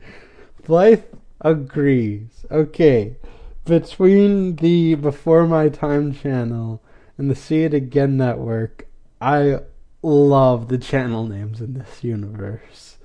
Blythe 0.65 1.05
agrees. 1.41 2.47
Okay, 2.51 3.17
between 3.65 4.57
the 4.57 4.95
Before 4.97 5.47
My 5.47 5.69
Time 5.69 6.13
channel 6.15 6.83
and 7.19 7.31
the 7.31 7.35
See 7.35 7.63
It 7.65 7.75
Again 7.75 8.17
network, 8.17 8.87
I 9.21 9.61
love 10.03 10.69
the 10.69 10.79
channel 10.79 11.27
names 11.27 11.61
in 11.61 11.75
this 11.75 12.03
universe. 12.03 12.99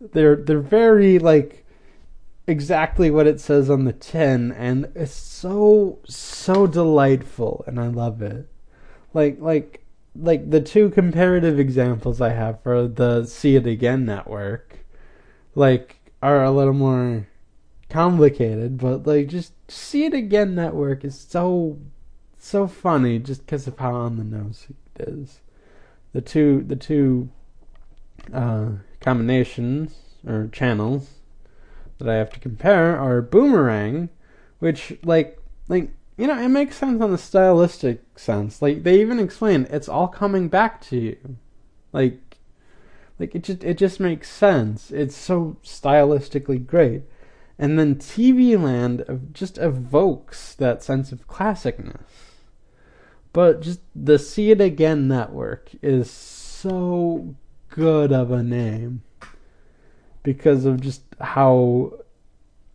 They're 0.00 0.36
they're 0.36 0.60
very 0.60 1.18
like 1.18 1.64
exactly 2.46 3.10
what 3.10 3.26
it 3.26 3.40
says 3.40 3.70
on 3.70 3.84
the 3.84 3.92
tin 3.92 4.50
and 4.52 4.90
it's 4.96 5.12
so 5.12 6.00
so 6.06 6.66
delightful 6.66 7.64
and 7.66 7.78
I 7.78 7.86
love 7.86 8.22
it. 8.22 8.48
Like 9.14 9.38
like 9.40 9.84
like 10.16 10.50
the 10.50 10.60
two 10.60 10.90
comparative 10.90 11.58
examples 11.58 12.20
I 12.20 12.30
have 12.30 12.62
for 12.62 12.88
the 12.88 13.24
See 13.24 13.56
It 13.56 13.66
Again 13.66 14.04
network 14.04 14.84
like 15.54 15.96
are 16.22 16.44
a 16.44 16.50
little 16.50 16.72
more 16.72 17.28
complicated, 17.88 18.78
but 18.78 19.06
like 19.06 19.28
just 19.28 19.52
See 19.70 20.04
It 20.04 20.14
Again 20.14 20.54
network 20.54 21.04
is 21.04 21.18
so 21.18 21.78
so 22.38 22.66
funny 22.66 23.18
just 23.20 23.46
because 23.46 23.66
of 23.68 23.78
how 23.78 23.94
on 23.94 24.16
the 24.16 24.24
nose 24.24 24.66
it 24.68 25.08
is. 25.08 25.40
The 26.12 26.20
two 26.20 26.62
the 26.66 26.76
two 26.76 27.30
uh, 28.32 28.68
combinations 29.00 29.94
or 30.26 30.48
channels 30.52 31.10
that 31.98 32.08
I 32.08 32.16
have 32.16 32.30
to 32.30 32.40
compare 32.40 32.98
are 32.98 33.22
Boomerang, 33.22 34.08
which 34.58 34.98
like 35.04 35.38
like 35.68 35.90
you 36.16 36.26
know 36.26 36.38
it 36.38 36.48
makes 36.48 36.76
sense 36.76 37.00
on 37.00 37.12
the 37.12 37.18
stylistic 37.18 38.02
sense. 38.16 38.60
Like 38.60 38.82
they 38.82 39.00
even 39.00 39.18
explain 39.18 39.66
it's 39.70 39.88
all 39.88 40.08
coming 40.08 40.48
back 40.48 40.80
to 40.82 40.98
you, 40.98 41.36
like 41.92 42.38
like 43.18 43.34
it 43.34 43.44
just 43.44 43.64
it 43.64 43.78
just 43.78 44.00
makes 44.00 44.28
sense. 44.28 44.90
It's 44.90 45.16
so 45.16 45.56
stylistically 45.64 46.66
great. 46.66 47.02
And 47.58 47.78
then 47.78 47.96
TV 47.96 48.60
Land 48.60 49.30
just 49.32 49.58
evokes 49.58 50.54
that 50.54 50.82
sense 50.82 51.12
of 51.12 51.28
classicness. 51.28 52.02
But 53.32 53.62
just 53.62 53.80
the 53.94 54.18
See 54.18 54.50
It 54.50 54.60
Again 54.60 55.08
network 55.08 55.70
is 55.82 56.10
so 56.10 57.34
good 57.70 58.12
of 58.12 58.30
a 58.30 58.42
name 58.42 59.02
because 60.22 60.64
of 60.64 60.80
just 60.80 61.02
how 61.20 61.92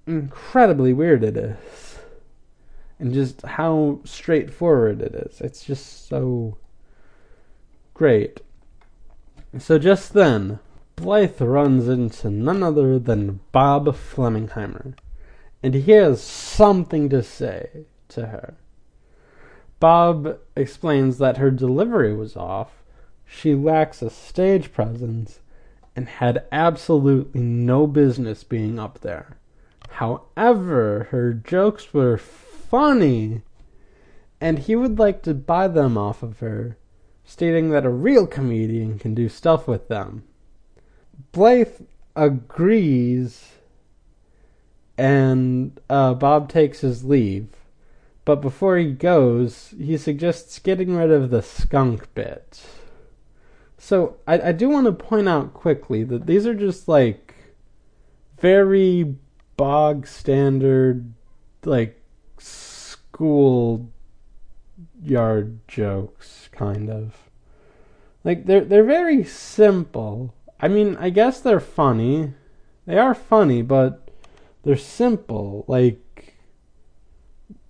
incredibly 0.07 0.93
weird 0.93 1.23
it 1.23 1.37
is. 1.37 1.99
and 2.99 3.13
just 3.13 3.41
how 3.43 3.99
straightforward 4.03 5.01
it 5.01 5.13
is. 5.13 5.41
It's 5.41 5.63
just 5.63 6.07
so 6.07 6.57
great. 7.93 8.41
So 9.59 9.77
just 9.77 10.13
then, 10.13 10.59
Blythe 10.95 11.39
runs 11.41 11.87
into 11.87 12.29
none 12.29 12.63
other 12.63 12.99
than 12.99 13.39
Bob 13.51 13.87
Flemingheimer, 13.87 14.95
and 15.61 15.73
he 15.73 15.91
has 15.91 16.21
something 16.21 17.09
to 17.09 17.21
say 17.21 17.85
to 18.09 18.27
her. 18.27 18.55
Bob 19.79 20.37
explains 20.55 21.17
that 21.17 21.37
her 21.37 21.51
delivery 21.51 22.15
was 22.15 22.35
off, 22.35 22.83
she 23.25 23.53
lacks 23.53 24.01
a 24.01 24.09
stage 24.09 24.73
presence, 24.73 25.39
and 25.95 26.07
had 26.07 26.45
absolutely 26.51 27.41
no 27.41 27.87
business 27.87 28.43
being 28.43 28.79
up 28.79 28.99
there. 29.01 29.37
However, 29.91 31.07
her 31.11 31.33
jokes 31.33 31.93
were 31.93 32.17
funny, 32.17 33.41
and 34.39 34.59
he 34.59 34.75
would 34.75 34.99
like 34.99 35.21
to 35.23 35.33
buy 35.33 35.67
them 35.67 35.97
off 35.97 36.23
of 36.23 36.39
her, 36.39 36.77
stating 37.23 37.69
that 37.71 37.85
a 37.85 37.89
real 37.89 38.27
comedian 38.27 38.97
can 38.99 39.13
do 39.13 39.27
stuff 39.27 39.67
with 39.67 39.87
them. 39.87 40.23
Blythe 41.31 41.81
agrees, 42.15 43.53
and 44.97 45.79
uh, 45.89 46.13
Bob 46.13 46.49
takes 46.49 46.81
his 46.81 47.03
leave. 47.03 47.47
But 48.27 48.41
before 48.41 48.75
he 48.75 48.91
goes, 48.91 49.73
he 49.79 49.95
suggests 49.95 50.59
getting 50.59 50.93
rid 50.93 51.11
of 51.11 51.29
the 51.29 51.41
skunk 51.41 52.13
bit. 52.13 52.61
So 53.77 54.17
I, 54.27 54.49
I 54.49 54.51
do 54.51 54.67
want 54.67 54.85
to 54.85 54.91
point 54.91 55.29
out 55.29 55.53
quickly 55.53 56.03
that 56.03 56.25
these 56.27 56.45
are 56.45 56.53
just 56.53 56.89
like 56.89 57.35
very 58.37 59.15
bog 59.55 60.07
standard, 60.07 61.13
like 61.63 62.03
school 62.37 63.89
yard 65.01 65.65
jokes, 65.69 66.49
kind 66.51 66.89
of. 66.89 67.29
Like 68.25 68.45
they're 68.45 68.65
they're 68.65 68.83
very 68.83 69.23
simple. 69.23 70.33
I 70.59 70.67
mean, 70.67 70.97
I 70.99 71.11
guess 71.11 71.39
they're 71.39 71.61
funny. 71.61 72.33
They 72.85 72.97
are 72.97 73.15
funny, 73.15 73.61
but 73.61 74.11
they're 74.63 74.75
simple. 74.75 75.63
Like 75.69 76.01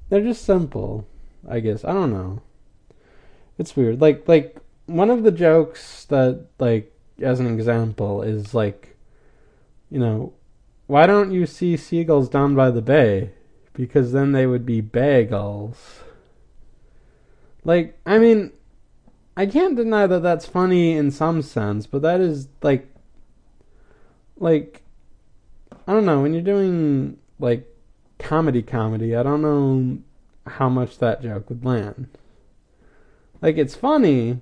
they're 0.10 0.22
just 0.22 0.46
simple. 0.46 1.08
I 1.48 1.60
guess 1.60 1.86
I 1.86 1.94
don't 1.94 2.12
know. 2.12 2.42
It's 3.58 3.76
weird. 3.76 4.02
Like 4.02 4.28
like 4.28 4.58
one 4.88 5.10
of 5.10 5.24
the 5.24 5.32
jokes 5.32 6.06
that 6.06 6.46
like 6.60 6.92
as 7.22 7.40
an 7.40 7.48
example 7.48 8.22
is 8.22 8.54
like 8.54 8.96
you 9.90 10.00
know 10.00 10.34
why 10.88 11.06
don't 11.06 11.32
you 11.32 11.46
see 11.46 11.76
seagulls 11.76 12.30
down 12.30 12.56
by 12.56 12.72
the 12.72 12.82
bay 12.82 13.32
because 13.74 14.12
then 14.12 14.32
they 14.32 14.46
would 14.46 14.66
be 14.66 14.82
bagels 14.82 15.76
like 17.64 18.00
i 18.06 18.18
mean 18.18 18.52
i 19.36 19.46
can't 19.46 19.76
deny 19.76 20.08
that 20.08 20.24
that's 20.24 20.46
funny 20.46 20.94
in 20.94 21.12
some 21.12 21.42
sense 21.42 21.86
but 21.86 22.02
that 22.02 22.22
is 22.22 22.48
like 22.62 22.88
like 24.38 24.82
i 25.88 25.94
don't 25.94 26.06
know 26.06 26.22
when 26.22 26.34
you're 26.34 26.42
doing 26.42 27.18
like 27.40 27.68
comedy 28.20 28.62
comedy 28.62 29.16
i 29.16 29.24
don't 29.24 29.42
know 29.42 29.98
how 30.46 30.70
much 30.70 30.98
that 31.00 31.22
joke 31.22 31.50
would 31.50 31.64
land 31.64 32.08
like 33.42 33.58
it's 33.58 33.76
funny 33.76 34.42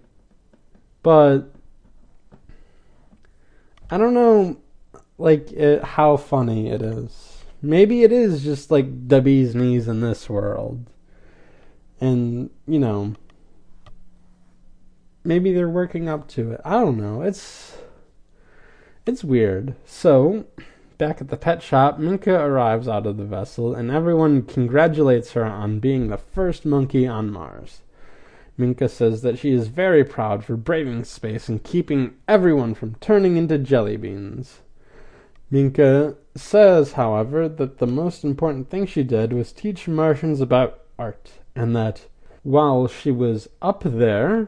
but 1.04 1.52
I 3.90 3.98
don't 3.98 4.16
know, 4.16 4.58
like 5.18 5.52
it, 5.52 5.84
how 5.84 6.18
funny 6.18 6.70
it 6.70 6.82
is. 6.82 7.44
Maybe 7.62 8.04
it 8.04 8.12
is 8.12 8.44
just 8.44 8.72
like 8.72 9.08
the 9.08 9.22
bee's 9.22 9.54
knees 9.54 9.88
in 9.88 10.02
this 10.02 10.28
world, 10.30 10.90
and 12.02 12.50
you 12.68 12.80
know, 12.80 13.14
maybe 15.24 15.54
they're 15.54 15.70
working 15.70 16.10
up 16.10 16.28
to 16.30 16.54
it. 16.54 16.62
I 16.66 16.72
don't 16.72 16.98
know. 16.98 17.22
It's 17.22 17.78
it's 19.06 19.24
weird. 19.24 19.76
So, 19.86 20.46
back 20.98 21.22
at 21.22 21.30
the 21.30 21.38
pet 21.38 21.62
shop, 21.62 22.00
Minka 22.00 22.34
arrives 22.34 22.88
out 22.88 23.06
of 23.06 23.18
the 23.18 23.26
vessel, 23.26 23.74
and 23.74 23.92
everyone 23.92 24.44
congratulates 24.44 25.32
her 25.32 25.46
on 25.46 25.80
being 25.80 26.08
the 26.08 26.18
first 26.18 26.66
monkey 26.66 27.08
on 27.08 27.32
Mars. 27.32 27.82
Minka 28.58 28.88
says 28.88 29.22
that 29.22 29.38
she 29.38 29.52
is 29.52 29.68
very 29.68 30.04
proud 30.04 30.46
for 30.46 30.56
braving 30.56 31.04
space 31.04 31.50
and 31.50 31.64
keeping 31.64 32.16
everyone 32.28 32.74
from 32.74 32.96
turning 32.96 33.36
into 33.38 33.58
jelly 33.58 33.98
beans. 33.98 34.62
Minka 35.52 36.16
says, 36.36 36.94
however, 36.94 37.48
that 37.48 37.78
the 37.78 37.88
most 37.88 38.24
important 38.24 38.70
thing 38.70 38.86
she 38.86 39.04
did 39.04 39.34
was 39.34 39.52
teach 39.52 39.88
Martians 39.88 40.42
about 40.42 40.80
art, 40.98 41.34
and 41.56 41.76
that 41.76 42.08
while 42.44 42.88
she 42.88 43.12
was 43.12 43.50
up 43.62 43.84
there, 43.84 44.48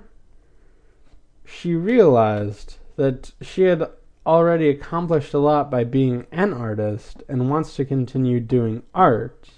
she 1.46 1.76
realized 1.76 2.78
that 2.96 3.32
she 3.42 3.64
had 3.64 3.90
already 4.28 4.68
accomplished 4.68 5.34
a 5.34 5.40
lot 5.40 5.72
by 5.72 5.86
being 5.86 6.28
an 6.32 6.54
artist 6.54 7.24
and 7.30 7.50
wants 7.50 7.76
to 7.78 7.86
continue 7.86 8.42
doing 8.42 8.84
art. 8.94 9.50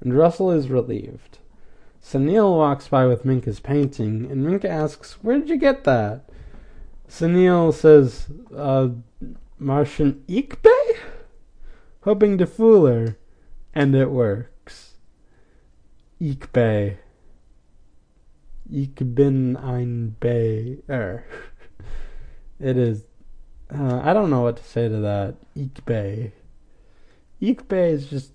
And 0.00 0.16
Russell 0.16 0.50
is 0.50 0.68
relieved. 0.68 1.38
Sunil 2.02 2.56
walks 2.56 2.88
by 2.88 3.06
with 3.06 3.24
Minka's 3.24 3.60
painting, 3.60 4.30
and 4.30 4.44
Minka 4.44 4.68
asks, 4.68 5.14
Where 5.22 5.38
did 5.38 5.48
you 5.48 5.56
get 5.56 5.84
that? 5.84 6.28
Sunil 7.08 7.72
says, 7.72 8.26
uh, 8.54 8.88
Martian 9.58 10.22
Ikbe? 10.28 10.98
Hoping 12.02 12.36
to 12.36 12.46
fool 12.46 12.84
her, 12.84 13.16
and 13.74 13.94
it 13.94 14.10
works. 14.10 14.96
Ikbe. 16.20 16.98
Ich 18.70 18.94
bin 19.14 19.56
ein 19.56 20.16
Bayer. 20.20 21.24
It 22.60 22.76
is. 22.76 23.02
Uh, 23.76 24.00
I 24.04 24.12
don't 24.12 24.30
know 24.30 24.42
what 24.42 24.56
to 24.58 24.62
say 24.62 24.88
to 24.88 24.96
that. 24.98 25.34
Ikbe. 25.56 26.30
Ikbe 27.42 27.90
is 27.90 28.06
just 28.06 28.32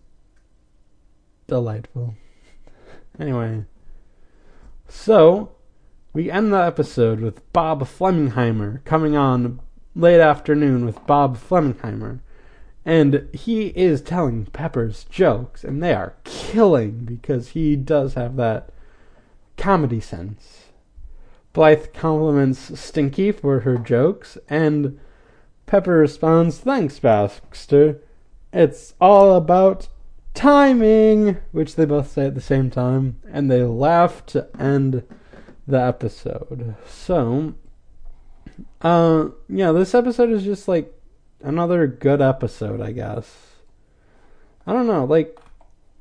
delightful. 1.48 2.16
Anyway, 3.20 3.66
so 4.88 5.52
we 6.14 6.32
end 6.32 6.54
the 6.54 6.58
episode 6.58 7.20
with 7.20 7.52
Bob 7.52 7.82
Flemingheimer 7.82 8.82
coming 8.86 9.18
on 9.18 9.60
late 9.94 10.22
afternoon 10.22 10.86
with 10.86 11.06
Bob 11.06 11.38
Flemingheimer. 11.38 12.20
And 12.86 13.28
he 13.34 13.68
is 13.76 14.02
telling 14.02 14.46
Pepper's 14.46 15.04
jokes, 15.04 15.66
and 15.66 15.84
they 15.84 15.94
are 15.94 16.16
killing 16.24 17.04
because 17.04 17.50
he 17.50 17.76
does 17.76 18.14
have 18.14 18.38
that 18.38 18.70
comedy 19.58 20.00
sense. 20.00 20.68
Blythe 21.52 21.94
compliments 21.94 22.80
Stinky 22.80 23.34
for 23.34 23.62
her 23.62 23.78
jokes, 23.78 24.38
and 24.48 24.98
Pepper 25.70 26.00
responds, 26.00 26.58
Thanks, 26.58 26.98
Baxter. 26.98 28.02
It's 28.52 28.96
all 29.00 29.36
about 29.36 29.88
timing, 30.34 31.38
which 31.52 31.76
they 31.76 31.86
both 31.86 32.10
say 32.10 32.26
at 32.26 32.34
the 32.34 32.42
same 32.42 32.72
time, 32.72 33.20
and 33.32 33.52
they 33.52 33.62
laugh 33.62 34.26
to 34.26 34.48
end 34.60 35.04
the 35.68 35.80
episode. 35.80 36.76
So, 36.88 37.54
uh, 38.82 39.28
yeah, 39.48 39.72
this 39.72 39.94
episode 39.94 40.32
is 40.32 40.44
just 40.44 40.68
like 40.68 40.92
another 41.44 41.86
good 41.86 42.20
episode, 42.20 42.82
I 42.82 42.92
guess. 42.92 43.32
I 44.66 44.74
don't 44.74 44.88
know, 44.88 45.06
like, 45.06 45.40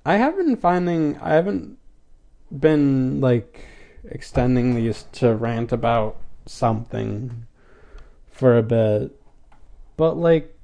I 0.06 0.16
have 0.16 0.34
been 0.38 0.56
finding, 0.56 1.18
I 1.18 1.34
haven't 1.34 1.76
been, 2.58 3.20
like, 3.20 3.66
extending 4.06 4.74
these 4.74 5.04
to 5.12 5.34
rant 5.34 5.72
about 5.72 6.16
something 6.46 7.46
for 8.30 8.56
a 8.56 8.62
bit. 8.62 9.17
But, 9.98 10.16
like, 10.16 10.58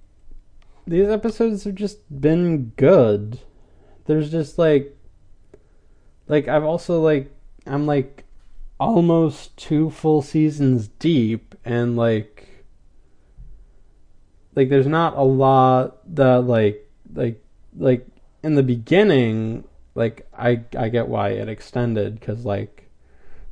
these 0.86 1.08
episodes 1.08 1.64
have 1.64 1.74
just 1.74 1.98
been 2.20 2.72
good. 2.76 3.40
There's 4.06 4.30
just 4.30 4.58
like 4.58 4.96
like 6.26 6.48
I've 6.48 6.64
also 6.64 7.00
like 7.00 7.30
I'm 7.66 7.86
like 7.86 8.24
almost 8.78 9.56
two 9.56 9.90
full 9.90 10.22
seasons 10.22 10.88
deep 10.98 11.54
and 11.64 11.96
like 11.96 12.64
like 14.54 14.68
there's 14.68 14.86
not 14.86 15.16
a 15.16 15.22
lot 15.22 15.98
that 16.16 16.42
like 16.42 16.88
like 17.14 17.42
like 17.76 18.06
in 18.42 18.54
the 18.54 18.62
beginning 18.62 19.64
like 19.94 20.26
I 20.36 20.62
I 20.76 20.88
get 20.88 21.08
why 21.08 21.30
it 21.30 21.48
extended 21.48 22.20
cuz 22.20 22.44
like 22.44 22.90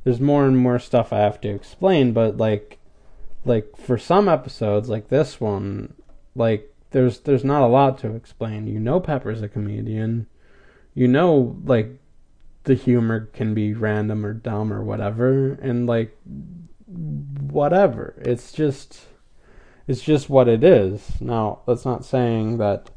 there's 0.03 0.19
more 0.19 0.45
and 0.45 0.57
more 0.57 0.79
stuff 0.79 1.13
I 1.13 1.19
have 1.19 1.41
to 1.41 1.49
explain 1.49 2.13
but 2.13 2.37
like 2.37 2.79
like 3.45 3.75
for 3.77 3.97
some 3.97 4.27
episodes 4.27 4.89
like 4.89 5.09
this 5.09 5.39
one 5.39 5.93
like 6.35 6.73
there's 6.91 7.19
there's 7.19 7.43
not 7.43 7.63
a 7.63 7.67
lot 7.67 7.97
to 7.99 8.15
explain. 8.15 8.67
You 8.67 8.79
know 8.79 8.99
Pepper's 8.99 9.41
a 9.41 9.47
comedian 9.47 10.27
you 10.93 11.07
know 11.07 11.57
like 11.65 11.89
the 12.63 12.75
humor 12.75 13.29
can 13.33 13.53
be 13.53 13.73
random 13.73 14.25
or 14.25 14.33
dumb 14.33 14.71
or 14.71 14.83
whatever 14.83 15.53
and 15.53 15.85
like 15.87 16.15
whatever 16.85 18.13
it's 18.19 18.51
just 18.51 19.01
it's 19.87 20.01
just 20.01 20.29
what 20.29 20.47
it 20.47 20.63
is 20.63 21.19
now 21.19 21.59
that's 21.65 21.83
not 21.83 22.05
saying 22.05 22.57
that 22.57 22.89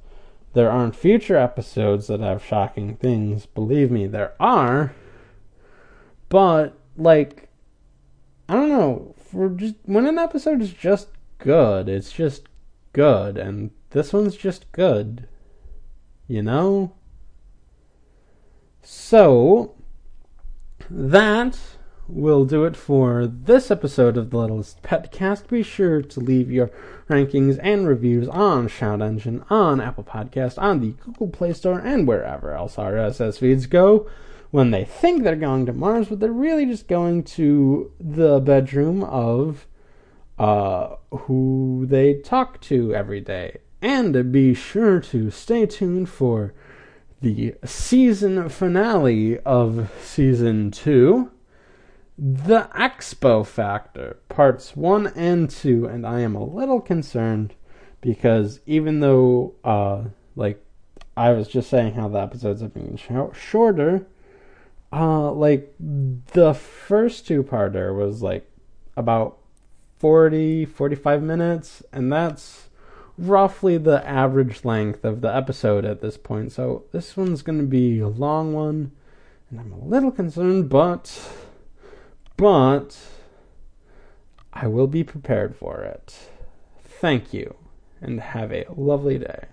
there 0.56 0.70
aren't 0.70 0.96
future 0.96 1.36
episodes 1.36 2.06
that 2.06 2.20
have 2.20 2.42
shocking 2.42 2.96
things. 2.96 3.44
Believe 3.44 3.90
me, 3.90 4.06
there 4.06 4.32
are. 4.40 4.94
But 6.30 6.78
like 6.96 7.50
I 8.48 8.54
don't 8.54 8.70
know, 8.70 9.14
for 9.30 9.48
just 9.48 9.74
when 9.84 10.06
an 10.06 10.18
episode 10.18 10.62
is 10.62 10.72
just 10.72 11.08
good, 11.38 11.88
it's 11.88 12.12
just 12.12 12.48
good 12.92 13.36
and 13.36 13.70
this 13.90 14.12
one's 14.12 14.36
just 14.36 14.70
good. 14.72 15.28
You 16.28 16.42
know? 16.42 16.92
So 18.82 19.74
that 20.90 21.58
will 22.08 22.44
do 22.44 22.64
it 22.64 22.76
for 22.76 23.26
this 23.26 23.70
episode 23.70 24.16
of 24.16 24.30
the 24.30 24.38
Littlest 24.38 24.82
Pet 24.82 25.10
Cast. 25.10 25.48
Be 25.48 25.62
sure 25.62 26.02
to 26.02 26.20
leave 26.20 26.50
your 26.50 26.70
rankings 27.08 27.58
and 27.62 27.86
reviews 27.86 28.28
on 28.28 28.68
Shout 28.68 29.02
Engine, 29.02 29.44
on 29.50 29.80
Apple 29.80 30.04
Podcast, 30.04 30.60
on 30.60 30.80
the 30.80 30.92
Google 31.04 31.28
Play 31.28 31.52
Store, 31.52 31.80
and 31.80 32.06
wherever 32.06 32.52
else 32.52 32.76
RSS 32.76 33.38
feeds 33.38 33.66
go 33.66 34.08
when 34.56 34.70
they 34.70 34.86
think 34.86 35.22
they're 35.22 35.36
going 35.36 35.66
to 35.66 35.72
Mars, 35.74 36.08
but 36.08 36.18
they're 36.18 36.32
really 36.32 36.64
just 36.64 36.88
going 36.88 37.22
to 37.22 37.92
the 38.00 38.40
bedroom 38.40 39.04
of 39.04 39.66
uh, 40.38 40.96
who 41.10 41.84
they 41.86 42.14
talk 42.14 42.58
to 42.62 42.94
every 42.94 43.20
day. 43.20 43.58
And 43.82 44.32
be 44.32 44.54
sure 44.54 44.98
to 44.98 45.30
stay 45.30 45.66
tuned 45.66 46.08
for 46.08 46.54
the 47.20 47.54
season 47.66 48.48
finale 48.48 49.38
of 49.40 49.92
season 50.02 50.70
two, 50.70 51.30
The 52.16 52.70
Expo 52.74 53.44
Factor, 53.44 54.16
parts 54.30 54.74
one 54.74 55.08
and 55.08 55.50
two. 55.50 55.84
And 55.84 56.06
I 56.06 56.20
am 56.20 56.34
a 56.34 56.42
little 56.42 56.80
concerned 56.80 57.52
because 58.00 58.60
even 58.64 59.00
though, 59.00 59.54
uh, 59.62 60.04
like, 60.34 60.64
I 61.14 61.32
was 61.32 61.46
just 61.46 61.68
saying 61.68 61.92
how 61.92 62.08
the 62.08 62.20
episodes 62.20 62.62
have 62.62 62.72
been 62.72 62.96
sh- 62.96 63.38
shorter, 63.38 64.06
uh, 64.96 65.30
like, 65.32 65.74
the 65.78 66.54
first 66.54 67.26
two 67.26 67.42
parter 67.42 67.94
was 67.94 68.22
like 68.22 68.50
about 68.96 69.38
40, 69.98 70.64
45 70.64 71.22
minutes, 71.22 71.82
and 71.92 72.12
that's 72.12 72.68
roughly 73.18 73.78
the 73.78 74.06
average 74.06 74.64
length 74.64 75.04
of 75.04 75.20
the 75.20 75.34
episode 75.34 75.84
at 75.84 76.00
this 76.00 76.16
point. 76.16 76.52
So 76.52 76.84
this 76.92 77.16
one's 77.16 77.42
going 77.42 77.58
to 77.58 77.66
be 77.66 78.00
a 78.00 78.08
long 78.08 78.52
one, 78.52 78.92
and 79.50 79.60
I'm 79.60 79.72
a 79.72 79.84
little 79.84 80.10
concerned, 80.10 80.68
but 80.68 81.30
but 82.36 82.98
I 84.52 84.66
will 84.66 84.86
be 84.86 85.04
prepared 85.04 85.56
for 85.56 85.82
it. 85.82 86.14
Thank 86.82 87.32
you, 87.32 87.54
and 88.00 88.20
have 88.20 88.52
a 88.52 88.66
lovely 88.74 89.18
day. 89.18 89.46